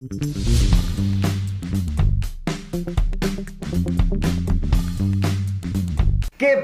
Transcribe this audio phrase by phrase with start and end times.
[0.00, 0.08] ¿Qué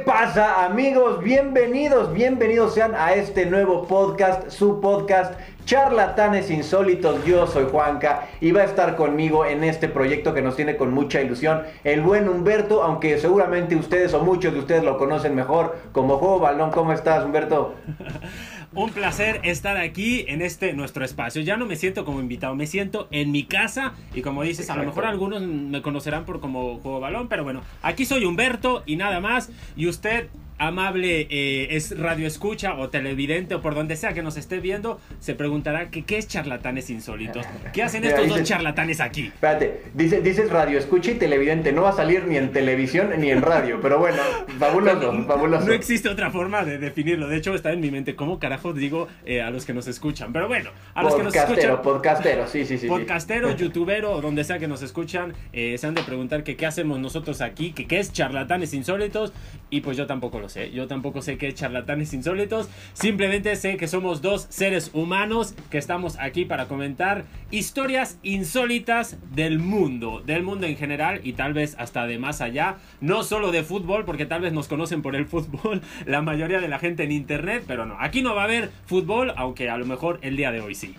[0.07, 1.23] pasa amigos?
[1.23, 7.23] Bienvenidos, bienvenidos sean a este nuevo podcast, su podcast Charlatanes Insólitos.
[7.27, 10.95] Yo soy Juanca y va a estar conmigo en este proyecto que nos tiene con
[10.95, 15.77] mucha ilusión el buen Humberto, aunque seguramente ustedes o muchos de ustedes lo conocen mejor
[15.93, 16.71] como Juego Balón.
[16.71, 17.75] ¿Cómo estás Humberto?
[18.75, 21.43] Un placer estar aquí en este nuestro espacio.
[21.43, 24.77] Ya no me siento como invitado, me siento en mi casa y como dices, a
[24.77, 28.97] lo mejor algunos me conocerán por como juego balón, pero bueno, aquí soy Humberto y
[28.97, 29.51] nada más.
[29.77, 34.37] Y usted amable eh, es radio escucha o televidente o por donde sea que nos
[34.37, 37.45] esté viendo, se preguntará que qué es charlatanes insólitos.
[37.73, 39.27] ¿Qué hacen estos dos charlatanes aquí?
[39.27, 43.31] Espérate, dice, dices radio escucha y televidente, no va a salir ni en televisión ni
[43.31, 44.23] en radio, pero bueno,
[44.59, 45.67] fabuloso, fabuloso.
[45.67, 49.09] No existe otra forma de definirlo, de hecho está en mi mente, ¿cómo carajo digo
[49.25, 50.33] eh, a los que nos escuchan?
[50.33, 51.83] Pero bueno, a los que nos escuchan...
[51.83, 52.89] Podcastero, sí, sí, sí.
[52.89, 56.67] Podcastero, youtubero o donde sea que nos escuchan, eh, se han de preguntar que qué
[56.67, 59.33] hacemos nosotros aquí, que qué es charlatanes insólitos
[59.71, 62.69] y pues yo tampoco lo Yo tampoco sé qué charlatanes insólitos.
[62.93, 69.59] Simplemente sé que somos dos seres humanos que estamos aquí para comentar historias insólitas del
[69.59, 70.23] mundo.
[70.25, 72.77] Del mundo en general y tal vez hasta de más allá.
[73.01, 76.69] No solo de fútbol, porque tal vez nos conocen por el fútbol la mayoría de
[76.69, 77.65] la gente en internet.
[77.67, 80.61] Pero no, aquí no va a haber fútbol, aunque a lo mejor el día de
[80.61, 80.95] hoy sí.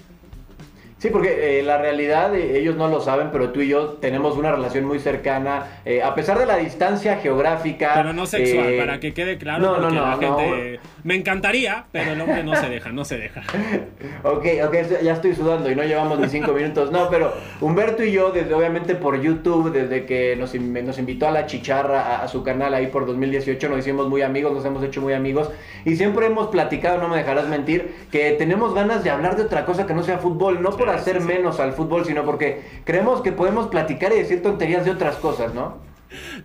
[0.99, 4.35] Sí, porque eh, la realidad, eh, ellos no lo saben, pero tú y yo tenemos
[4.35, 7.91] una relación muy cercana, eh, a pesar de la distancia geográfica.
[7.93, 10.79] Pero no sexual, para que quede claro, no, no, no, la gente...
[11.03, 13.41] Me encantaría, pero el hombre no se deja, no se deja.
[14.23, 16.91] ok, ok, ya estoy sudando y no llevamos ni cinco minutos.
[16.91, 21.31] No, pero Humberto y yo, desde obviamente por YouTube, desde que nos, nos invitó a
[21.31, 24.99] la chicharra, a, su canal ahí por 2018, nos hicimos muy amigos, nos hemos hecho
[24.99, 25.49] muy amigos.
[25.85, 29.63] Y siempre hemos platicado, no me dejarás mentir, que tenemos ganas de hablar de otra
[29.63, 33.33] cosa que no sea fútbol, no por hacer menos al fútbol, sino porque creemos que
[33.33, 35.86] podemos platicar y decir tonterías de otras cosas, ¿no?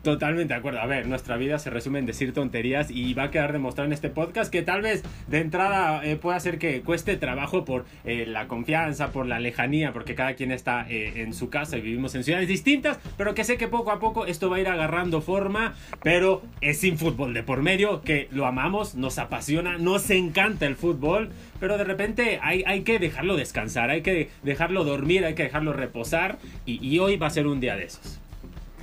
[0.03, 0.81] Totalmente de acuerdo.
[0.81, 3.93] A ver, nuestra vida se resume en decir tonterías y va a quedar demostrado en
[3.93, 8.27] este podcast que tal vez de entrada eh, pueda ser que cueste trabajo por eh,
[8.27, 12.15] la confianza, por la lejanía, porque cada quien está eh, en su casa y vivimos
[12.15, 15.21] en ciudades distintas, pero que sé que poco a poco esto va a ir agarrando
[15.21, 20.67] forma, pero es sin fútbol de por medio, que lo amamos, nos apasiona, nos encanta
[20.67, 25.35] el fútbol, pero de repente hay, hay que dejarlo descansar, hay que dejarlo dormir, hay
[25.35, 28.22] que dejarlo reposar y hoy va a ser un día de esos.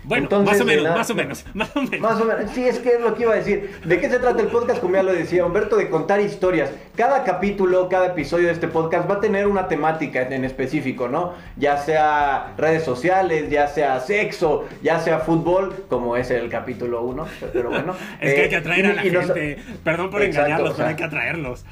[0.03, 1.99] Bueno, más o menos, más o menos, más o menos.
[1.99, 2.51] Más o menos.
[2.51, 3.79] Sí, es que es lo que iba a decir.
[3.85, 4.79] ¿De qué se trata el podcast?
[4.79, 6.71] Como ya lo decía Humberto, de contar historias.
[6.95, 11.33] Cada capítulo, cada episodio de este podcast va a tener una temática en específico, ¿no?
[11.57, 17.25] Ya sea redes sociales, ya sea sexo, ya sea fútbol, como es el capítulo 1.
[17.53, 17.95] Pero bueno.
[18.21, 19.57] es que hay que eh, atraer a la gente.
[19.83, 21.65] Perdón por engañarlos, pero hay que atraerlos.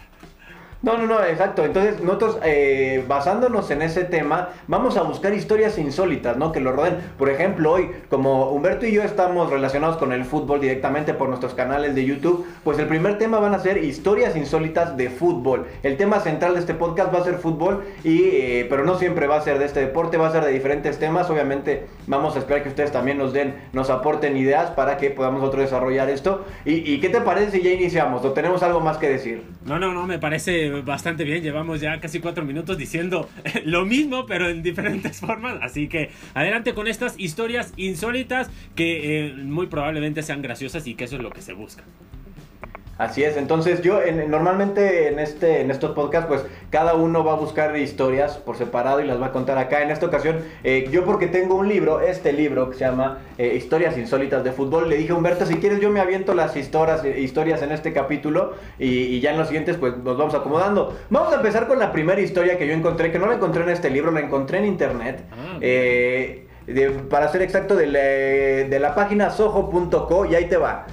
[0.87, 1.65] No, no, no, exacto.
[1.65, 6.53] Entonces, nosotros, eh, basándonos en ese tema, vamos a buscar historias insólitas, ¿no?
[6.53, 6.95] Que lo rodeen.
[7.17, 11.53] Por ejemplo, hoy, como Humberto y yo estamos relacionados con el fútbol directamente por nuestros
[11.53, 15.65] canales de YouTube, pues el primer tema van a ser historias insólitas de fútbol.
[15.83, 19.27] El tema central de este podcast va a ser fútbol, y, eh, pero no siempre
[19.27, 21.29] va a ser de este deporte, va a ser de diferentes temas.
[21.29, 25.41] Obviamente, vamos a esperar que ustedes también nos den, nos aporten ideas para que podamos
[25.41, 26.45] nosotros desarrollar esto.
[26.63, 28.23] ¿Y, y qué te parece si ya iniciamos?
[28.23, 29.43] ¿O tenemos algo más que decir?
[29.65, 31.43] No, no, no, me parece bastante bien.
[31.43, 33.29] Llevamos ya casi cuatro minutos diciendo
[33.65, 35.57] lo mismo, pero en diferentes formas.
[35.61, 41.05] Así que adelante con estas historias insólitas que eh, muy probablemente sean graciosas y que
[41.05, 41.83] eso es lo que se busca.
[42.97, 47.35] Así es, entonces yo normalmente en, este, en estos podcasts pues cada uno va a
[47.35, 49.83] buscar historias por separado y las va a contar acá.
[49.83, 53.53] En esta ocasión eh, yo porque tengo un libro, este libro que se llama eh,
[53.55, 57.03] Historias Insólitas de Fútbol, le dije a Humberto si quieres yo me aviento las historias,
[57.03, 60.97] eh, historias en este capítulo y, ya en los siguientes pues nos vamos acomodando.
[61.11, 63.69] Vamos a empezar con la primera historia que yo encontré, que no la encontré en
[63.69, 65.23] este libro, la encontré en internet.
[65.31, 65.59] Ah,
[67.09, 70.85] para ser exacto de la, de la página soho.co y ahí te va.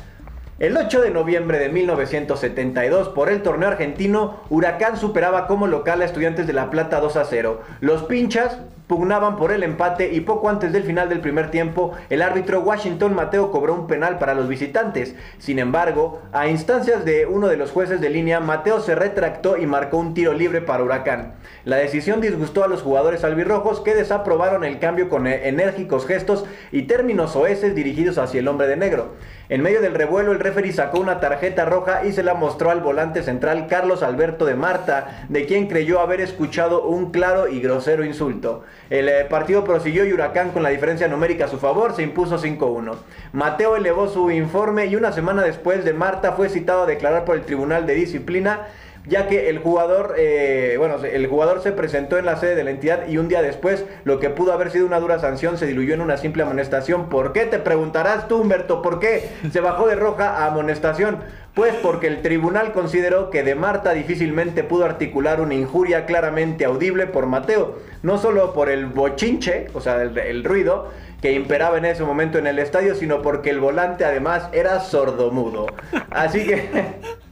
[0.60, 6.04] El 8 de noviembre de 1972, por el torneo argentino, Huracán superaba como local a
[6.04, 7.60] Estudiantes de La Plata 2 a 0.
[7.80, 12.22] Los pinchas pugnaban por el empate y poco antes del final del primer tiempo, el
[12.22, 15.16] árbitro Washington Mateo cobró un penal para los visitantes.
[15.38, 19.66] Sin embargo, a instancias de uno de los jueces de línea, Mateo se retractó y
[19.66, 21.34] marcó un tiro libre para Huracán.
[21.64, 26.82] La decisión disgustó a los jugadores albirrojos que desaprobaron el cambio con enérgicos gestos y
[26.82, 29.14] términos oeces dirigidos hacia el hombre de negro.
[29.50, 32.80] En medio del revuelo, el referee sacó una tarjeta roja y se la mostró al
[32.80, 38.06] volante central Carlos Alberto de Marta, de quien creyó haber escuchado un claro y grosero
[38.06, 38.64] insulto.
[38.88, 42.38] El eh, partido prosiguió y Huracán, con la diferencia numérica a su favor, se impuso
[42.38, 42.94] 5-1.
[43.32, 47.36] Mateo elevó su informe y una semana después de Marta fue citado a declarar por
[47.36, 48.60] el Tribunal de Disciplina
[49.06, 52.70] ya que el jugador, eh, bueno, el jugador se presentó en la sede de la
[52.70, 55.94] entidad y un día después lo que pudo haber sido una dura sanción se diluyó
[55.94, 57.08] en una simple amonestación.
[57.08, 57.44] ¿Por qué?
[57.44, 61.18] Te preguntarás tú, Humberto, ¿por qué se bajó de roja a amonestación?
[61.52, 67.06] Pues porque el tribunal consideró que de Marta difícilmente pudo articular una injuria claramente audible
[67.06, 70.90] por Mateo, no solo por el bochinche, o sea, el, ruido
[71.22, 75.66] que imperaba en ese momento en el estadio, sino porque el volante además era sordomudo.
[76.10, 77.23] Así que...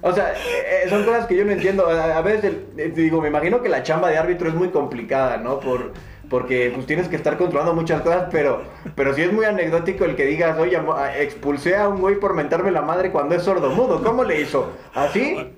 [0.00, 1.88] O sea, eh, eh, son cosas que yo no entiendo.
[1.88, 2.54] A veces,
[2.94, 5.60] digo, me imagino que la chamba de árbitro es muy complicada, ¿no?
[5.60, 5.92] Por,
[6.28, 8.62] porque pues tienes que estar controlando muchas cosas, pero,
[8.94, 10.78] pero sí es muy anecdótico el que digas, oye,
[11.18, 14.02] expulsé a un güey por mentarme la madre cuando es sordomudo.
[14.02, 14.70] ¿Cómo le hizo?
[14.94, 15.52] ¿Así?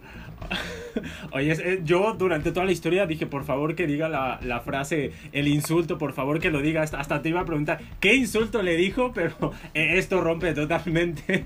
[1.32, 5.48] Oye, eh, yo durante toda la historia dije, por favor que diga la, frase, el
[5.48, 6.82] insulto, por favor que lo diga.
[6.82, 9.12] Hasta, te iba a preguntar, ¿qué insulto le dijo?
[9.14, 11.44] Pero eh, esto rompe totalmente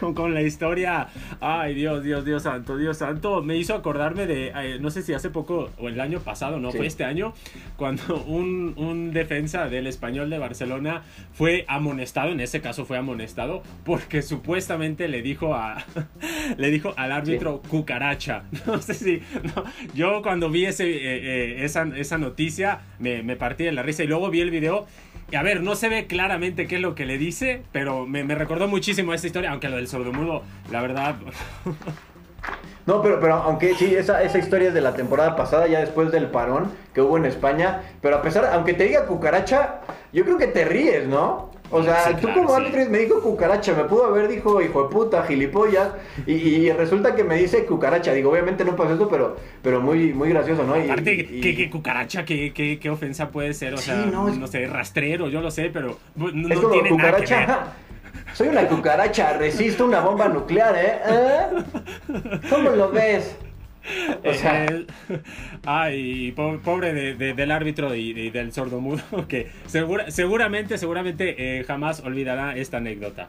[0.14, 1.08] con, la historia.
[1.40, 3.42] Ay, Dios, Dios, Dios santo, Dios santo.
[3.42, 6.72] Me hizo acordarme de, eh, no sé si hace poco o el año pasado, no,
[6.72, 7.32] fue este año,
[7.76, 11.02] cuando un, un defensa del español de Barcelona
[11.32, 15.84] fue amonestado, en ese caso fue amonestado, porque supuestamente le dijo a
[16.56, 18.44] le dijo al árbitro cucaracha.
[18.66, 19.22] No sé si.
[19.94, 24.04] Yo cuando vi ese, eh, eh, esa, esa, noticia me, me, partí de la risa
[24.04, 24.86] y luego vi el video.
[25.30, 28.22] Y a ver, no se ve claramente qué es lo que le dice, pero me,
[28.34, 31.16] recordó muchísimo esta historia, aunque lo del sordomudo, la verdad.
[32.86, 36.12] No, pero, pero aunque sí, esa, esa historia es de la temporada pasada, ya después
[36.12, 37.82] del parón que hubo en España.
[38.00, 39.80] Pero a pesar, aunque te diga cucaracha,
[40.12, 41.50] yo creo que te ríes, ¿no?
[41.70, 45.24] O sea, tú como árbitro me dijo cucaracha, me pudo haber dijo hijo de puta,
[45.24, 45.90] gilipollas,
[46.26, 48.12] y, resulta que me dice cucaracha.
[48.12, 50.74] Digo, obviamente no pasa eso, pero, pero muy, muy gracioso, ¿no?
[50.74, 53.74] Aparte, ¿qué, cucaracha, qué, qué, qué, ofensa puede ser?
[53.74, 57.62] O sea, no, sé, rastrero, yo lo sé, pero no, es tiene cucaracha, nada que
[57.62, 57.86] ver.
[58.34, 60.98] Soy una cucaracha, resisto una bomba nuclear, ¿eh?
[61.08, 62.42] ¿Eh?
[62.50, 63.36] ¿Cómo lo ves?
[64.24, 64.66] O sea,
[65.66, 72.78] ay, pobre del árbitro y, del sordo mudo, que seguramente, seguramente eh, jamás olvidará esta
[72.78, 73.28] anécdota.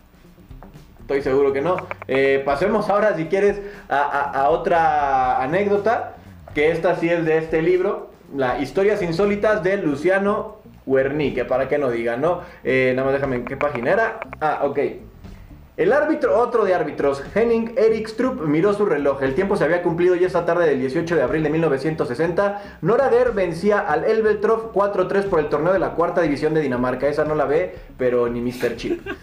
[1.02, 1.78] Estoy seguro que no.
[2.08, 6.18] Eh, pasemos ahora, si quieres, a, otra anécdota,
[6.54, 11.70] que esta sí es de este libro, la Historias Insólitas de Luciano Werni, que para
[11.70, 12.42] que no digan, ¿no?
[12.64, 14.20] Eh, nada más déjame en qué página era.
[14.42, 14.80] Ah, ok.
[15.78, 19.22] El árbitro, otro de árbitros, Henning Erik Strupp, miró su reloj.
[19.22, 23.32] El tiempo se había cumplido y esa tarde del 18 de abril de 1960, Norader
[23.34, 27.08] vencía al Elveltroff 4-3 por el torneo de la cuarta división de Dinamarca.
[27.08, 28.76] Esa no la ve, pero ni Mr.
[28.76, 29.08] Chip.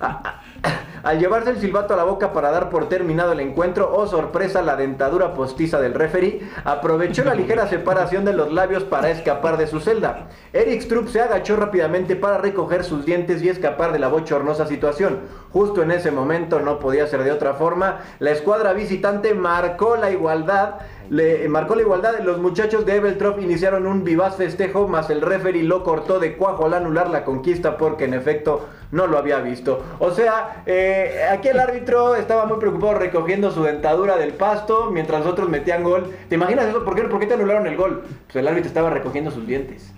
[0.00, 3.90] Ah, ah, al llevarse el silbato a la boca para dar por terminado el encuentro,
[3.92, 9.10] oh sorpresa, la dentadura postiza del referee aprovechó la ligera separación de los labios para
[9.10, 10.28] escapar de su celda.
[10.52, 15.20] Eric Strupp se agachó rápidamente para recoger sus dientes y escapar de la bochornosa situación.
[15.52, 20.10] Justo en ese momento, no podía ser de otra forma, la escuadra visitante marcó la
[20.10, 20.76] igualdad
[21.10, 22.20] le marcó la igualdad.
[22.20, 26.66] Los muchachos de Ebeltrop iniciaron un vivaz festejo, más el referee lo cortó de cuajo
[26.66, 29.82] al anular la conquista porque en efecto no lo había visto.
[29.98, 35.26] O sea, eh, aquí el árbitro estaba muy preocupado recogiendo su dentadura del pasto mientras
[35.26, 36.12] otros metían gol.
[36.28, 36.84] ¿Te imaginas eso?
[36.84, 38.04] ¿Por qué, ¿Por qué te anularon el gol?
[38.26, 39.92] Pues el árbitro estaba recogiendo sus dientes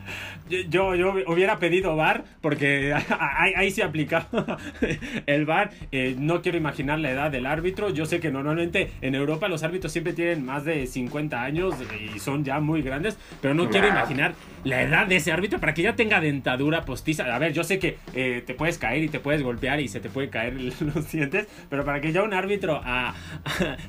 [0.51, 4.27] yo, yo hubiera pedido bar porque ahí, se aplica
[5.27, 5.71] el bar.
[5.93, 7.91] Eh, no quiero imaginar la edad del árbitro.
[7.91, 11.75] Yo sé que normalmente en Europa los árbitros siempre tienen más de 50 años
[12.15, 15.75] y son ya muy grandes, pero no quiero imaginar la edad de ese árbitro para
[15.75, 17.35] que ya tenga dentadura postiza.
[17.35, 20.01] A ver, yo sé que eh, te puedes caer y te puedes golpear y se
[20.01, 23.15] te puede caer los dientes, pero para que ya un árbitro ah,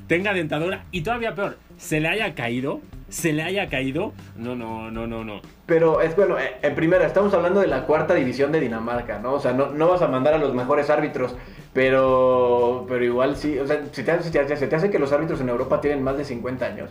[0.06, 4.90] tenga dentadura y todavía peor, se le haya caído, se le haya caído, no, no,
[4.92, 5.42] no, no, no.
[5.66, 9.32] Pero es bueno, eh, en primera, estamos hablando de la cuarta división de Dinamarca, ¿no?
[9.32, 11.34] O sea, no, no vas a mandar a los mejores árbitros,
[11.72, 15.40] pero, pero igual sí, o sea, se te, hace, se te hace que los árbitros
[15.40, 16.90] en Europa tienen más de 50 años.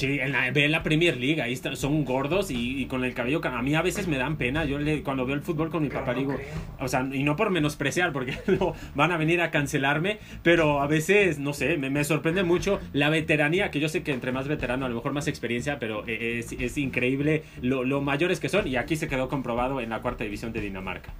[0.00, 3.42] Sí, en la, ve la Premier League, ahí son gordos y, con el cabello.
[3.44, 4.64] A mí a veces me dan pena.
[4.64, 6.34] Yo cuando veo el fútbol con mi papá digo,
[6.78, 10.86] o sea, y no por menospreciar, porque no van a venir a cancelarme, pero a
[10.86, 14.86] veces, no sé, me, sorprende mucho la veteranía, que yo sé que entre más veterano,
[14.86, 18.66] a lo mejor más experiencia, pero e, es, es increíble lo, mayores que son.
[18.66, 21.12] Y aquí se quedó comprobado en la cuarta división de Dinamarca.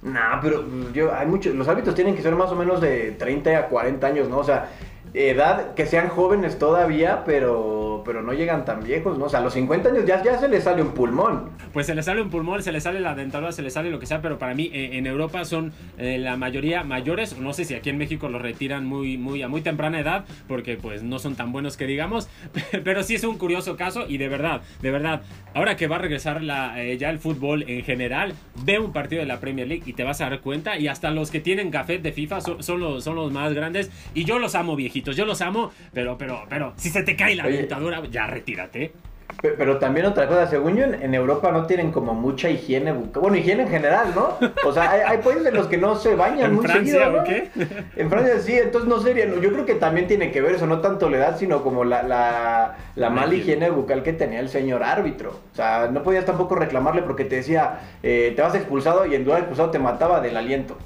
[0.00, 0.64] No, pero
[0.94, 4.06] yo, hay muchos, los hábitos tienen que ser más o menos de 30 a 40
[4.06, 4.38] años, ¿no?
[4.38, 4.70] O sea,
[5.14, 9.26] edad, que sean jóvenes todavía, pero, pero no llegan tan viejos, ¿no?
[9.26, 11.50] O sea, a los 50 años ya, ya se les sale un pulmón.
[11.72, 14.00] pues se le sale un pulmón, se le sale la dentadura, se le sale lo
[14.00, 17.64] que sea, pero para mí eh, en Europa son eh, la mayoría mayores, no sé
[17.64, 21.20] si aquí en México los retiran muy, muy a muy temprana edad, porque pues no
[21.20, 22.28] son tan buenos que digamos,
[22.84, 25.22] pero sí es un curioso caso y de verdad, de verdad,
[25.54, 26.42] ahora que va a regresar
[26.76, 30.02] eh, ya el fútbol en general, ve un partido de la Premier League y te
[30.02, 33.14] vas a dar cuenta y hasta los que tienen café de FIFA son, los, son
[33.14, 36.90] los más grandes y yo los amo viejitos, yo los amo, pero, pero, pero, si
[36.90, 38.92] se te cae la dentadura, ya retírate.
[39.40, 43.22] Pero también otra cosa, según yo, en, Europa no tienen como mucha higiene bucal.
[43.22, 44.38] Bueno, higiene en general, ¿no?
[44.64, 47.18] O sea, hay, países en los que no se bañan ¿En muy Francia, seguido.
[47.18, 47.24] ¿no?
[47.24, 47.50] qué?
[47.96, 49.26] En Francia sí, entonces no sería.
[49.26, 52.02] Yo creo que también tiene que ver eso, no tanto la edad, sino como la,
[52.02, 55.30] la, la mala higiene bucal que tenía el señor árbitro.
[55.52, 59.24] O sea, no podías tampoco reclamarle porque te decía, eh, te vas expulsado y en
[59.24, 60.78] duda expulsado te mataba del aliento.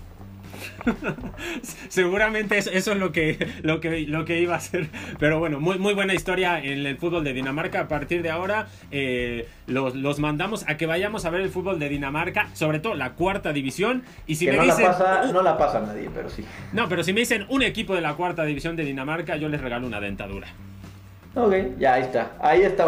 [1.89, 4.89] Seguramente eso, es lo que, lo, que, lo que iba a ser.
[5.19, 7.81] Pero bueno, muy, muy buena historia en el fútbol de Dinamarca.
[7.81, 11.89] A partir de ahora eh, los, mandamos a que vayamos a ver el fútbol de
[11.89, 14.05] Dinamarca, sobre todo la cuarta división.
[14.27, 14.85] Y si me no dicen.
[14.85, 16.45] La pasa, no la pasa nadie, pero sí.
[16.73, 19.61] No, pero si me dicen un equipo de la cuarta división de Dinamarca, yo les
[19.61, 20.49] regalo una dentadura.
[21.41, 22.33] Ok, ya ahí está.
[22.41, 22.87] Ahí está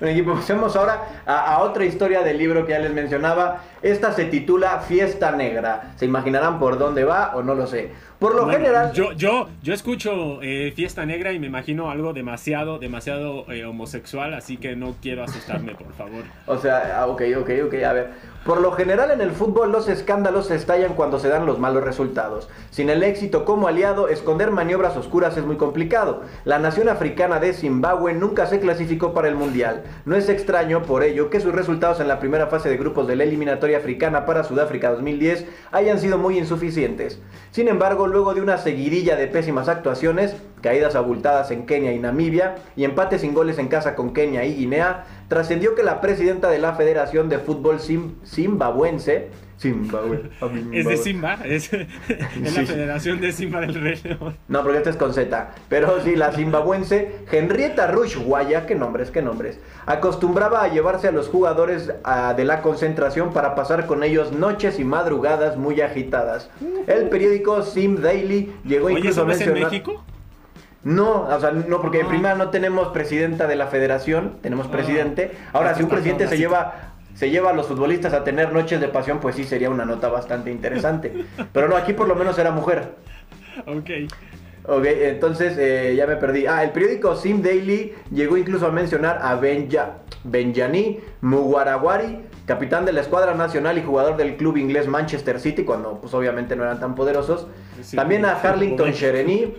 [0.00, 0.34] un equipo.
[0.34, 3.62] Pasemos ahora a, otra historia del libro que ya les mencionaba.
[3.80, 5.92] Esta se titula Fiesta Negra.
[5.96, 7.92] ¿Se imaginarán por dónde va o no lo sé?
[8.18, 8.92] Por lo general.
[8.94, 14.34] Yo, yo, yo escucho eh, Fiesta Negra y me imagino algo demasiado, demasiado eh, homosexual,
[14.34, 16.24] así que no quiero asustarme, por favor.
[16.46, 18.10] O sea, ah, ok, ok, ok, a ver.
[18.44, 21.84] Por lo general en el fútbol los escándalos se estallan cuando se dan los malos
[21.84, 22.48] resultados.
[22.70, 26.22] Sin el éxito como aliado, esconder maniobras oscuras es muy complicado.
[26.44, 29.84] La nación africana de Zimbabue nunca se clasificó para el Mundial.
[30.06, 33.16] No es extraño, por ello, que sus resultados en la primera fase de grupos de
[33.16, 37.20] la eliminatoria africana para Sudáfrica 2010 hayan sido muy insuficientes.
[37.50, 42.56] Sin embargo, luego de una seguidilla de pésimas actuaciones, caídas abultadas en Kenia y Namibia
[42.76, 46.58] y empates sin goles en casa con Kenia y Guinea, trascendió que la presidenta de
[46.58, 47.78] la Federación de Fútbol
[48.26, 50.30] Zimbabuense, Zimbabue,
[50.72, 54.00] es de Simba, es, la Federación de Simba del Rey
[54.46, 55.50] No, porque este es con Z.
[55.68, 61.12] Pero sí, la zimbabuense Henrietta Rush Guaya, qué nombres, qué nombres, acostumbraba a llevarse a
[61.12, 66.50] los jugadores de la concentración para pasar con ellos noches y madrugadas muy agitadas.
[66.86, 69.56] El periódico Sim Daily llegó incluso a mencionar...
[69.56, 70.04] en México?
[70.84, 74.70] No, o sea, no, porque en primera no tenemos presidenta de la federación, tenemos ah,
[74.70, 75.32] presidente.
[75.52, 78.86] Ahora, si un presidente se lleva, se lleva a los futbolistas a tener noches de
[78.86, 81.26] pasión, pues sí sería una nota bastante interesante.
[81.52, 82.94] Pero no, aquí por lo menos era mujer.
[83.66, 83.90] Ok.
[84.64, 86.46] Ok, entonces eh, ya me perdí.
[86.46, 92.92] Ah, el periódico Sim Daily llegó incluso a mencionar a Benja, Benjani Muguarawari, capitán de
[92.92, 96.78] la escuadra nacional y jugador del club inglés Manchester City, cuando pues obviamente no eran
[96.78, 97.48] tan poderosos.
[97.96, 99.54] También a Harlington Shereny,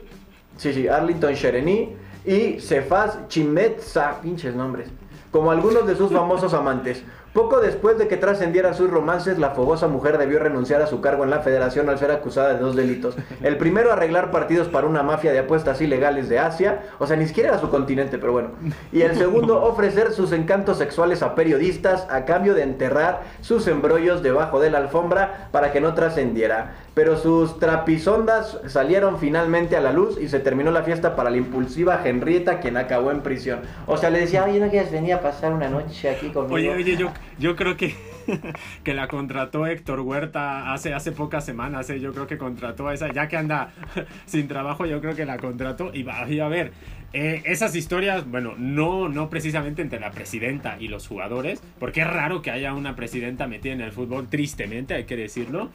[0.55, 4.89] Sí, sí, Arlington Shereny y Cefaz Chimetza, pinches nombres,
[5.31, 7.03] como algunos de sus famosos amantes.
[7.33, 11.23] Poco después de que trascendieran sus romances, la fogosa mujer debió renunciar a su cargo
[11.23, 13.15] en la federación al ser acusada de dos delitos.
[13.43, 17.27] El primero, arreglar partidos para una mafia de apuestas ilegales de Asia, o sea, ni
[17.27, 18.49] siquiera era su continente, pero bueno.
[18.91, 24.23] Y el segundo, ofrecer sus encantos sexuales a periodistas a cambio de enterrar sus embrollos
[24.23, 26.77] debajo de la alfombra para que no trascendiera.
[26.99, 31.37] Pero sus trapisondas salieron finalmente a la luz y se terminó la fiesta para la
[31.37, 33.61] impulsiva Henrietta, quien acabó en prisión.
[33.85, 36.55] O sea, le decía, oye, ¿no quieres venir a pasar una noche aquí conmigo?
[36.55, 37.95] Oye, oye, yo yo creo que,
[38.83, 41.89] que la contrató Héctor Huerta hace, hace pocas semanas.
[41.89, 42.01] ¿eh?
[42.01, 43.71] Yo creo que contrató a esa, ya que anda
[44.25, 45.91] sin trabajo, yo creo que la contrató.
[45.93, 46.73] Y va a ver,
[47.13, 52.07] eh, esas historias, bueno, no, no precisamente entre la presidenta y los jugadores, porque es
[52.07, 55.69] raro que haya una presidenta metida en el fútbol, tristemente, hay que decirlo.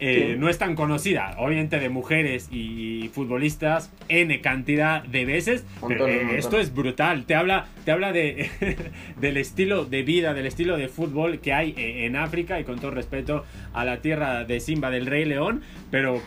[0.00, 6.08] Eh, no es tan conocida, obviamente de mujeres y futbolistas N cantidad de veces, pero
[6.08, 8.50] eh, esto es brutal, te habla, te habla de,
[9.20, 12.78] del estilo de vida, del estilo de fútbol que hay eh, en África y con
[12.80, 16.20] todo respeto a la tierra de Simba del Rey León, pero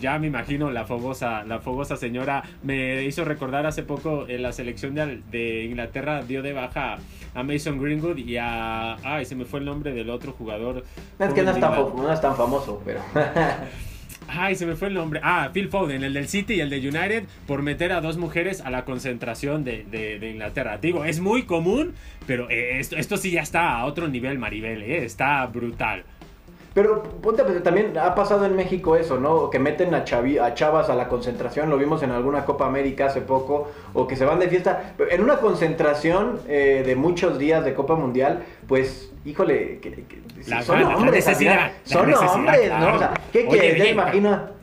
[0.00, 2.42] ya me imagino la fogosa, la fogosa señora.
[2.62, 6.98] Me hizo recordar hace poco en la selección de, de Inglaterra dio de baja
[7.34, 8.96] a Mason Greenwood y a...
[9.02, 10.84] Ay, se me fue el nombre del otro jugador.
[11.18, 13.00] Es que no es, tan, no es tan famoso, pero...
[14.28, 15.20] Ay, se me fue el nombre.
[15.22, 18.60] Ah, Phil Foden, el del City y el de United, por meter a dos mujeres
[18.62, 20.78] a la concentración de, Inglaterra.
[20.78, 21.94] Digo, es muy común,
[22.26, 26.04] pero eh, esto, esto sí ya está a otro nivel, Maribel, eh, está brutal.
[26.74, 29.48] Pero ponte, pues, también ha pasado en México eso, ¿no?
[29.48, 33.20] Que meten a, a chavas a la concentración, lo vimos en alguna Copa América hace
[33.20, 34.94] poco, o que se van de fiesta.
[35.10, 40.04] En una concentración eh, de muchos días de Copa Mundial, pues, híjole, que,
[40.62, 41.24] son hombres,
[41.84, 42.94] son hombres, ¿no?
[42.94, 43.78] O sea, ¿qué quieres?
[43.78, 44.53] Ya imagino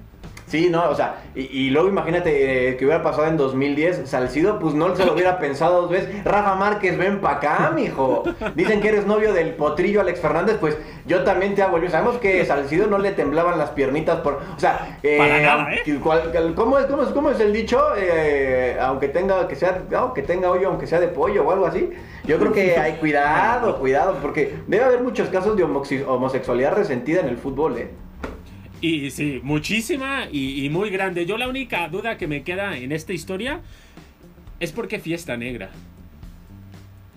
[0.51, 4.73] Sí, no, o sea, y, luego imagínate eh, que hubiera pasado en 2010, Salcido, pues
[4.73, 6.25] no se lo hubiera pensado dos veces.
[6.25, 8.23] Rafa Márquez, ven pa' acá, mijo.
[8.55, 12.17] Dicen que eres novio del potrillo Alex Fernández, pues yo también te hago el Sabemos
[12.17, 14.41] que Salcido no le temblaban las piernitas por.
[14.53, 15.83] O sea, eh, Para ¿eh?
[16.03, 17.81] ¿cómo, es, cómo, es, el dicho?
[17.95, 21.91] Eh, aunque tenga que sea, aunque tenga hoyo, aunque sea de pollo o algo así.
[22.25, 27.29] Yo creo que hay cuidado, cuidado, porque debe haber muchos casos de homosexualidad resentida en
[27.29, 27.89] el fútbol, ¿eh?
[28.81, 31.27] Y sí, muchísima y, muy grande.
[31.27, 33.61] Yo la única duda que me queda en esta historia
[34.59, 35.69] es por qué fiesta negra.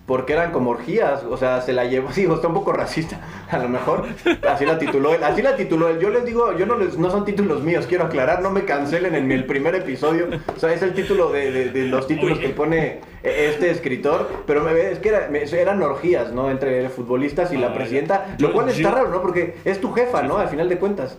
[0.05, 3.19] Porque eran como orgías, o sea, se la llevó, sí, está un poco racista,
[3.49, 4.05] a lo mejor,
[4.47, 7.09] así la tituló él, así la tituló él, yo les digo, yo no les, no
[7.09, 10.83] son títulos míos, quiero aclarar, no me cancelen en el primer episodio, o sea, es
[10.83, 15.09] el título de, los títulos que pone este escritor, pero me, es que
[15.59, 16.51] eran orgías, ¿no?
[16.51, 19.23] Entre futbolistas y la presidenta, lo cual está raro, ¿no?
[19.23, 20.37] Porque es tu jefa, ¿no?
[20.37, 21.17] Al final de cuentas.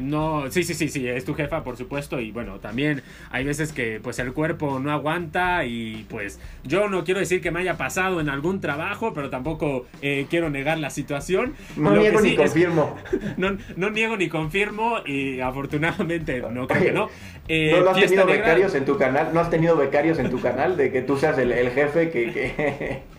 [0.00, 3.72] No, sí, sí, sí, sí, es tu jefa, por supuesto, y bueno, también hay veces
[3.72, 7.76] que pues el cuerpo no aguanta y pues yo no quiero decir que me haya
[7.76, 11.54] pasado en algún trabajo, pero tampoco eh, quiero negar la situación.
[11.76, 12.96] No niego ni confirmo.
[13.36, 17.08] no, niego ni confirmo y afortunadamente no creo que no.
[17.48, 19.30] Eh, ¿No, has tenido becarios en tu canal?
[19.32, 22.32] ¿No has tenido becarios en tu canal de que tú seas el, el jefe que...
[22.32, 23.17] que...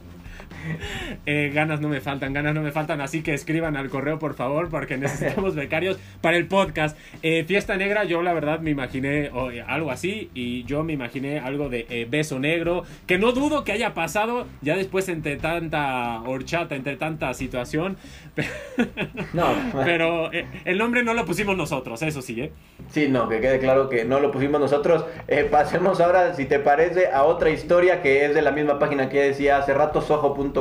[1.25, 4.35] Eh, ganas no me faltan, ganas no me faltan, así que escriban al correo por
[4.35, 6.97] favor porque necesitamos becarios para el podcast.
[7.21, 11.39] Eh, Fiesta Negra, yo la verdad me imaginé eh, algo así y yo me imaginé
[11.39, 16.75] algo de beso negro, que no dudo que haya pasado ya después entre tanta horchata,
[16.75, 17.97] entre tanta situación.
[19.33, 19.45] no,
[19.85, 22.51] pero el nombre no lo pusimos nosotros, eso sí, ¿eh?
[22.89, 25.05] Sí, no, que quede claro que no lo pusimos nosotros.
[25.51, 29.21] pasemos ahora, si te parece, a otra historia que es de la misma página que
[29.21, 30.58] decía hace rato, sojo.com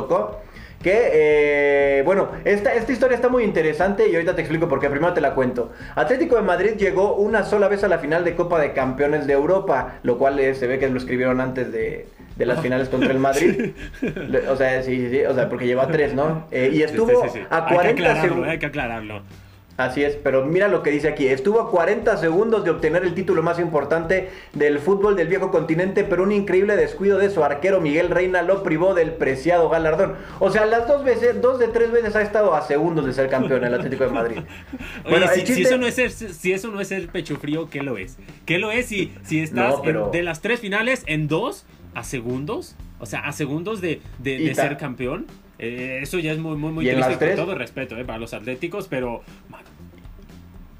[0.81, 5.13] que, eh, bueno, esta, esta historia está muy interesante y ahorita te explico porque primero
[5.13, 5.71] te la cuento.
[5.95, 9.33] Atlético de Madrid llegó una sola vez a la final de Copa de Campeones de
[9.33, 13.19] Europa, lo cual eh, se ve que lo escribieron antes de, las finales contra el
[13.19, 13.73] Madrid.
[14.49, 16.47] o sea, sí, sí, o sea, porque lleva tres, ¿no?
[16.51, 18.47] Eh, y estuvo a 40 segundos.
[18.47, 19.21] Hay que aclararlo.
[19.79, 21.25] Así es, pero mira lo que dice aquí.
[21.27, 26.03] Estuvo a 40 segundos de obtener el título más importante del fútbol del viejo continente,
[26.03, 30.15] pero un increíble descuido de su arquero Miguel Reina lo privó del preciado galardón.
[30.39, 33.29] O sea, las dos veces, dos de tres veces ha estado a segundos de ser
[33.29, 34.39] campeón el Atlético de Madrid.
[35.09, 37.97] bueno, si, eso no es ser, si eso no es el pecho frío, ¿qué lo
[37.97, 38.17] es?
[38.45, 39.75] ¿Qué lo es si, si estás
[40.11, 42.75] de las tres finales en dos a segundos?
[42.99, 45.25] O sea, a segundos de, de, ser campeón.
[45.57, 48.87] Eh, eso ya es muy, muy, muy triste, con todo respeto eh, para los atléticos,
[48.87, 49.23] pero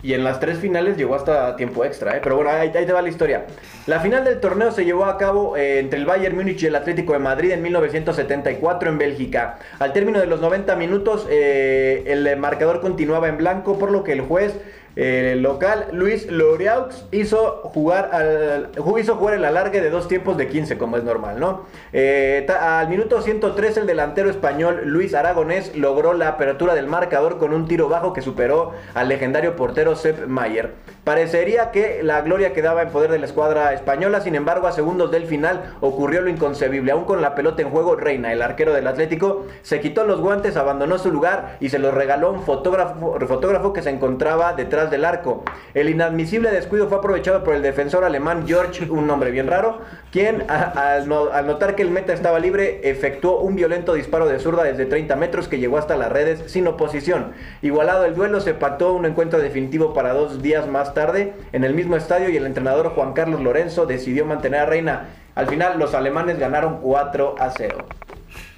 [0.01, 2.21] y en las tres finales llegó hasta tiempo extra, ¿eh?
[2.23, 3.45] pero bueno, ahí, te va la historia.
[3.85, 6.75] La final del torneo se llevó a cabo eh, entre el Bayern Múnich y el
[6.75, 9.59] Atlético de Madrid en 1974 en Bélgica.
[9.79, 14.13] Al término de los 90 minutos, eh, el marcador continuaba en blanco, por lo que
[14.13, 14.55] el juez
[14.95, 20.47] el local, Luis Loriaux hizo jugar, al, hizo jugar el alargue de dos tiempos de
[20.47, 21.65] 15, como es normal, ¿no?
[21.93, 27.53] Eh, al minuto 103, el delantero español Luis Aragonés logró la apertura del marcador con
[27.53, 30.73] un tiro bajo que superó al legendario portero Sepp Mayer.
[31.03, 35.11] Parecería que la gloria quedaba en poder de la escuadra española, sin embargo, a segundos
[35.11, 36.91] del final ocurrió lo inconcebible.
[36.91, 40.55] Aún con la pelota en juego, Reina, el arquero del Atlético, se quitó los guantes,
[40.55, 45.05] abandonó su lugar y se los regaló un fotógrafo, fotógrafo que se encontraba detrás del
[45.05, 45.43] arco.
[45.73, 49.79] El inadmisible descuido fue aprovechado por el defensor alemán George, un nombre bien raro,
[50.11, 54.85] quien al, notar que el meta estaba libre, efectuó un violento disparo de zurda desde
[54.85, 57.33] 30 metros que llegó hasta las redes sin oposición.
[57.61, 61.73] Igualado el duelo, se pactó un encuentro definitivo para dos días más tarde en el
[61.73, 65.09] mismo estadio y el entrenador Juan Carlos Lorenzo decidió mantener a Reina.
[65.35, 67.85] Al final los alemanes ganaron 4 a 0.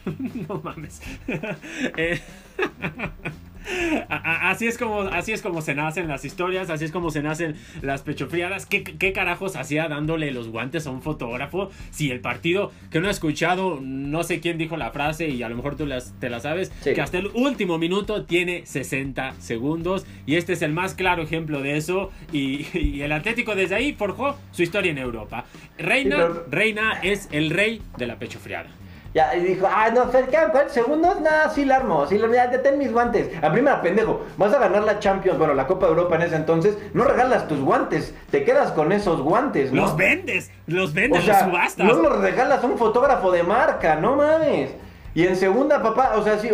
[0.47, 1.01] no mames.
[1.97, 2.21] eh...
[4.09, 7.55] Así es, como, así es como se nacen las historias, así es como se nacen
[7.81, 8.65] las pechofriadas.
[8.65, 11.69] ¿Qué, ¿Qué, carajos hacía dándole los guantes a un fotógrafo?
[11.91, 15.49] Si el partido, que no he escuchado, no sé quién dijo la frase y a
[15.49, 20.05] lo mejor tú las, te la sabes, que hasta el último minuto tiene 60 segundos
[20.25, 24.37] y este es el más claro ejemplo de eso y, el Atlético desde ahí forjó
[24.51, 25.45] su historia en Europa.
[25.77, 28.69] Reina, Reina es el rey de la pechofriada.
[29.13, 31.19] Ya, y dijo, ah, no, ¿quedan 40 segundos?
[31.19, 33.29] Nada, sí la armo, sí la ya ten mis guantes.
[33.43, 36.37] A primera, pendejo, vas a ganar la Champions, bueno, la Copa de Europa en ese
[36.37, 39.81] entonces, no regalas tus guantes, te quedas con esos guantes, ¿no?
[39.81, 41.85] Los vendes, los vendes, los subastas.
[41.85, 44.71] No los regalas a un fotógrafo de marca, no mames.
[45.13, 46.49] Y en segunda, papá, o sea, sí,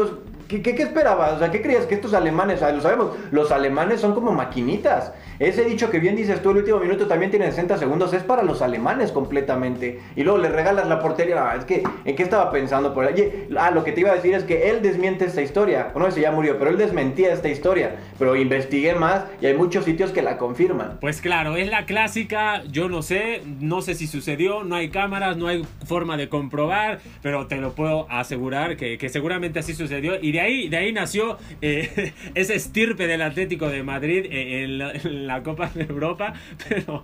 [0.48, 1.34] ¿qué, qué, esperabas?
[1.34, 4.32] O sea, ¿qué creías que estos alemanes, o sea, lo sabemos, los alemanes son como
[4.32, 5.12] maquinitas.
[5.40, 8.44] Ese dicho que bien dices tú, el último minuto también tiene 60 segundos, es para
[8.44, 10.00] los alemanes completamente.
[10.16, 11.52] Y luego le regalas la portería.
[11.52, 12.94] Ah, es que, ¿en qué estaba pensando?
[12.94, 13.48] Por ahí?
[13.58, 15.92] Ah, lo que te iba a decir es que él desmiente esta historia.
[15.96, 17.98] No sé si ya murió, pero él desmentía esta historia.
[18.18, 20.98] Pero investigué más y hay muchos sitios que la confirman.
[21.00, 25.38] Pues claro, es la clásica, yo no sé, no sé si sucedió, no hay cámaras,
[25.38, 30.20] no hay forma de comprobar, pero te lo puedo asegurar que, seguramente así sucedió.
[30.22, 34.66] Y de ahí, de ahí nació eh, ese estirpe del Atlético de Madrid eh,
[35.44, 36.34] Copa de Europa,
[36.70, 37.04] pero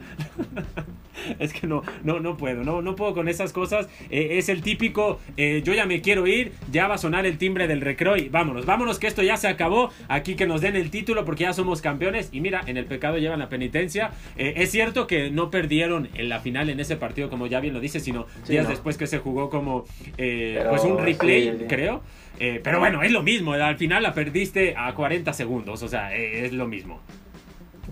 [1.40, 3.88] es que no, no, no puedo, no, no puedo con esas cosas.
[4.10, 7.68] Eh, es el típico, yo ya me quiero ir, ya va a sonar el timbre
[7.68, 10.90] del recreo y vámonos, vámonos que esto ya se acabó, aquí que nos den el
[10.90, 14.12] título porque ya somos campeones y mira, en el pecado llevan la penitencia.
[14.38, 17.80] es cierto que no perdieron en la final en ese partido, como ya bien lo
[17.80, 19.86] dice, sino días después que se jugó como
[20.18, 22.02] pues un replay, creo.
[22.40, 23.54] Eh, pero bueno, es lo mismo.
[23.54, 25.84] Al final la perdiste a 40 segundos.
[25.84, 27.02] O sea, eh, es lo mismo.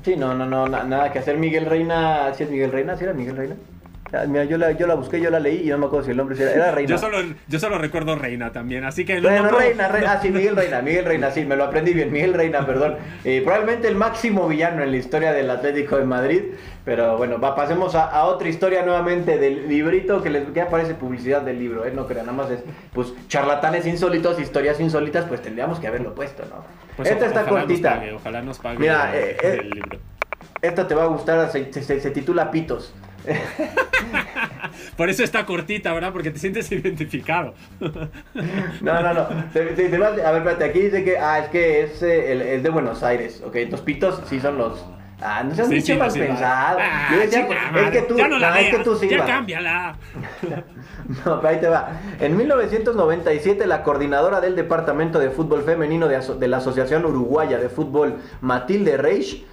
[0.04, 1.38] Sí, no, no, no, nada que hacer.
[1.38, 2.98] Miguel Reina, ¿sí es Miguel Reina?
[2.98, 3.56] ¿Sí era Miguel Reina?
[4.28, 6.18] Mira, yo la, yo la busqué, yo la leí y no me acuerdo si el
[6.18, 6.90] nombre era, era Reina.
[6.90, 9.22] Yo solo, yo solo recuerdo Reina también, así que...
[9.22, 12.34] Bueno, Reina, Reina, ah, sí, Miguel Reina, Miguel Reina, sí, me lo aprendí bien, Miguel
[12.34, 12.98] Reina, perdón.
[13.24, 16.42] Eh, probablemente el máximo villano en la historia del Atlético de Madrid,
[16.84, 21.42] pero bueno, va, pasemos a, otra historia nuevamente del librito, que les que aparece publicidad
[21.42, 21.92] del libro, ¿eh?
[21.96, 26.44] no crean, nada más es, pues, charlatanes insólitos, historias insólitas, pues tendríamos que haberlo puesto,
[26.50, 26.66] ¿no?
[26.98, 28.02] Pues esta está cortita.
[28.14, 30.00] ojalá nos pague Mira, el, eh, libro.
[30.62, 32.94] Esta te va a gustar, se, se titula Pitos.
[34.98, 36.12] Por eso está cortita, ¿verdad?
[36.12, 37.54] Porque te sientes identificado.
[37.80, 39.22] no, no, no.
[39.22, 43.42] a ver, espérate, aquí dice que, ah, es que es, eh, el, de Buenos Aires,
[43.46, 43.58] ok.
[43.70, 44.84] Los pitos sí son los...
[45.24, 46.80] Ah, no se han dicho mal pensado.
[46.82, 49.96] Ah, es que tú, ya no la es que tú sí Ya cámbiala.
[51.26, 51.92] no, pero ahí te va.
[52.20, 57.70] En 1997, la coordinadora del Departamento de Fútbol Femenino de, de la Asociación Uruguaya de
[57.70, 59.46] Fútbol, Matilde Reich,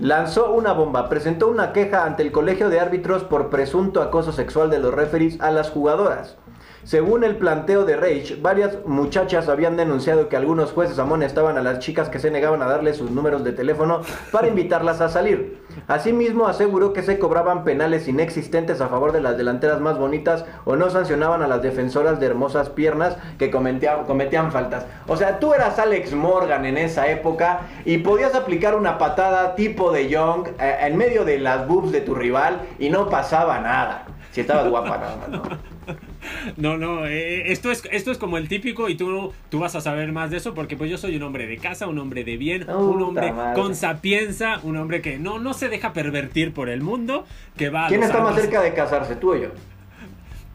[0.00, 4.70] lanzó una bomba, presentó una queja ante el Colegio de Árbitros por presunto acoso sexual
[4.70, 6.36] de los referees a las jugadoras.
[6.84, 11.78] Según el planteo de Rage, varias muchachas habían denunciado que algunos jueces amonestaban a las
[11.80, 14.00] chicas que se negaban a darles sus números de teléfono
[14.32, 15.60] para invitarlas a salir.
[15.88, 20.74] Asimismo, aseguró que se cobraban penales inexistentes a favor de las delanteras más bonitas o
[20.74, 24.86] no sancionaban a las defensoras de hermosas piernas que cometían, cometían faltas.
[25.06, 29.92] O sea, tú eras Alex Morgan en esa época y podías aplicar una patada tipo
[29.92, 34.06] de Young eh, en medio de las boobs de tu rival y no pasaba nada.
[34.32, 35.42] Si estabas guapa, nada ¿no?
[36.56, 39.80] No, no, eh, esto, es, esto es como el típico y tú, tú vas a
[39.80, 42.36] saber más de eso porque pues yo soy un hombre de casa, un hombre de
[42.36, 46.82] bien, un hombre con sapienza, un hombre que no, no se deja pervertir por el
[46.82, 47.24] mundo,
[47.56, 47.88] que va...
[47.88, 49.48] ¿Quién está más cerca de casarse, tú o yo?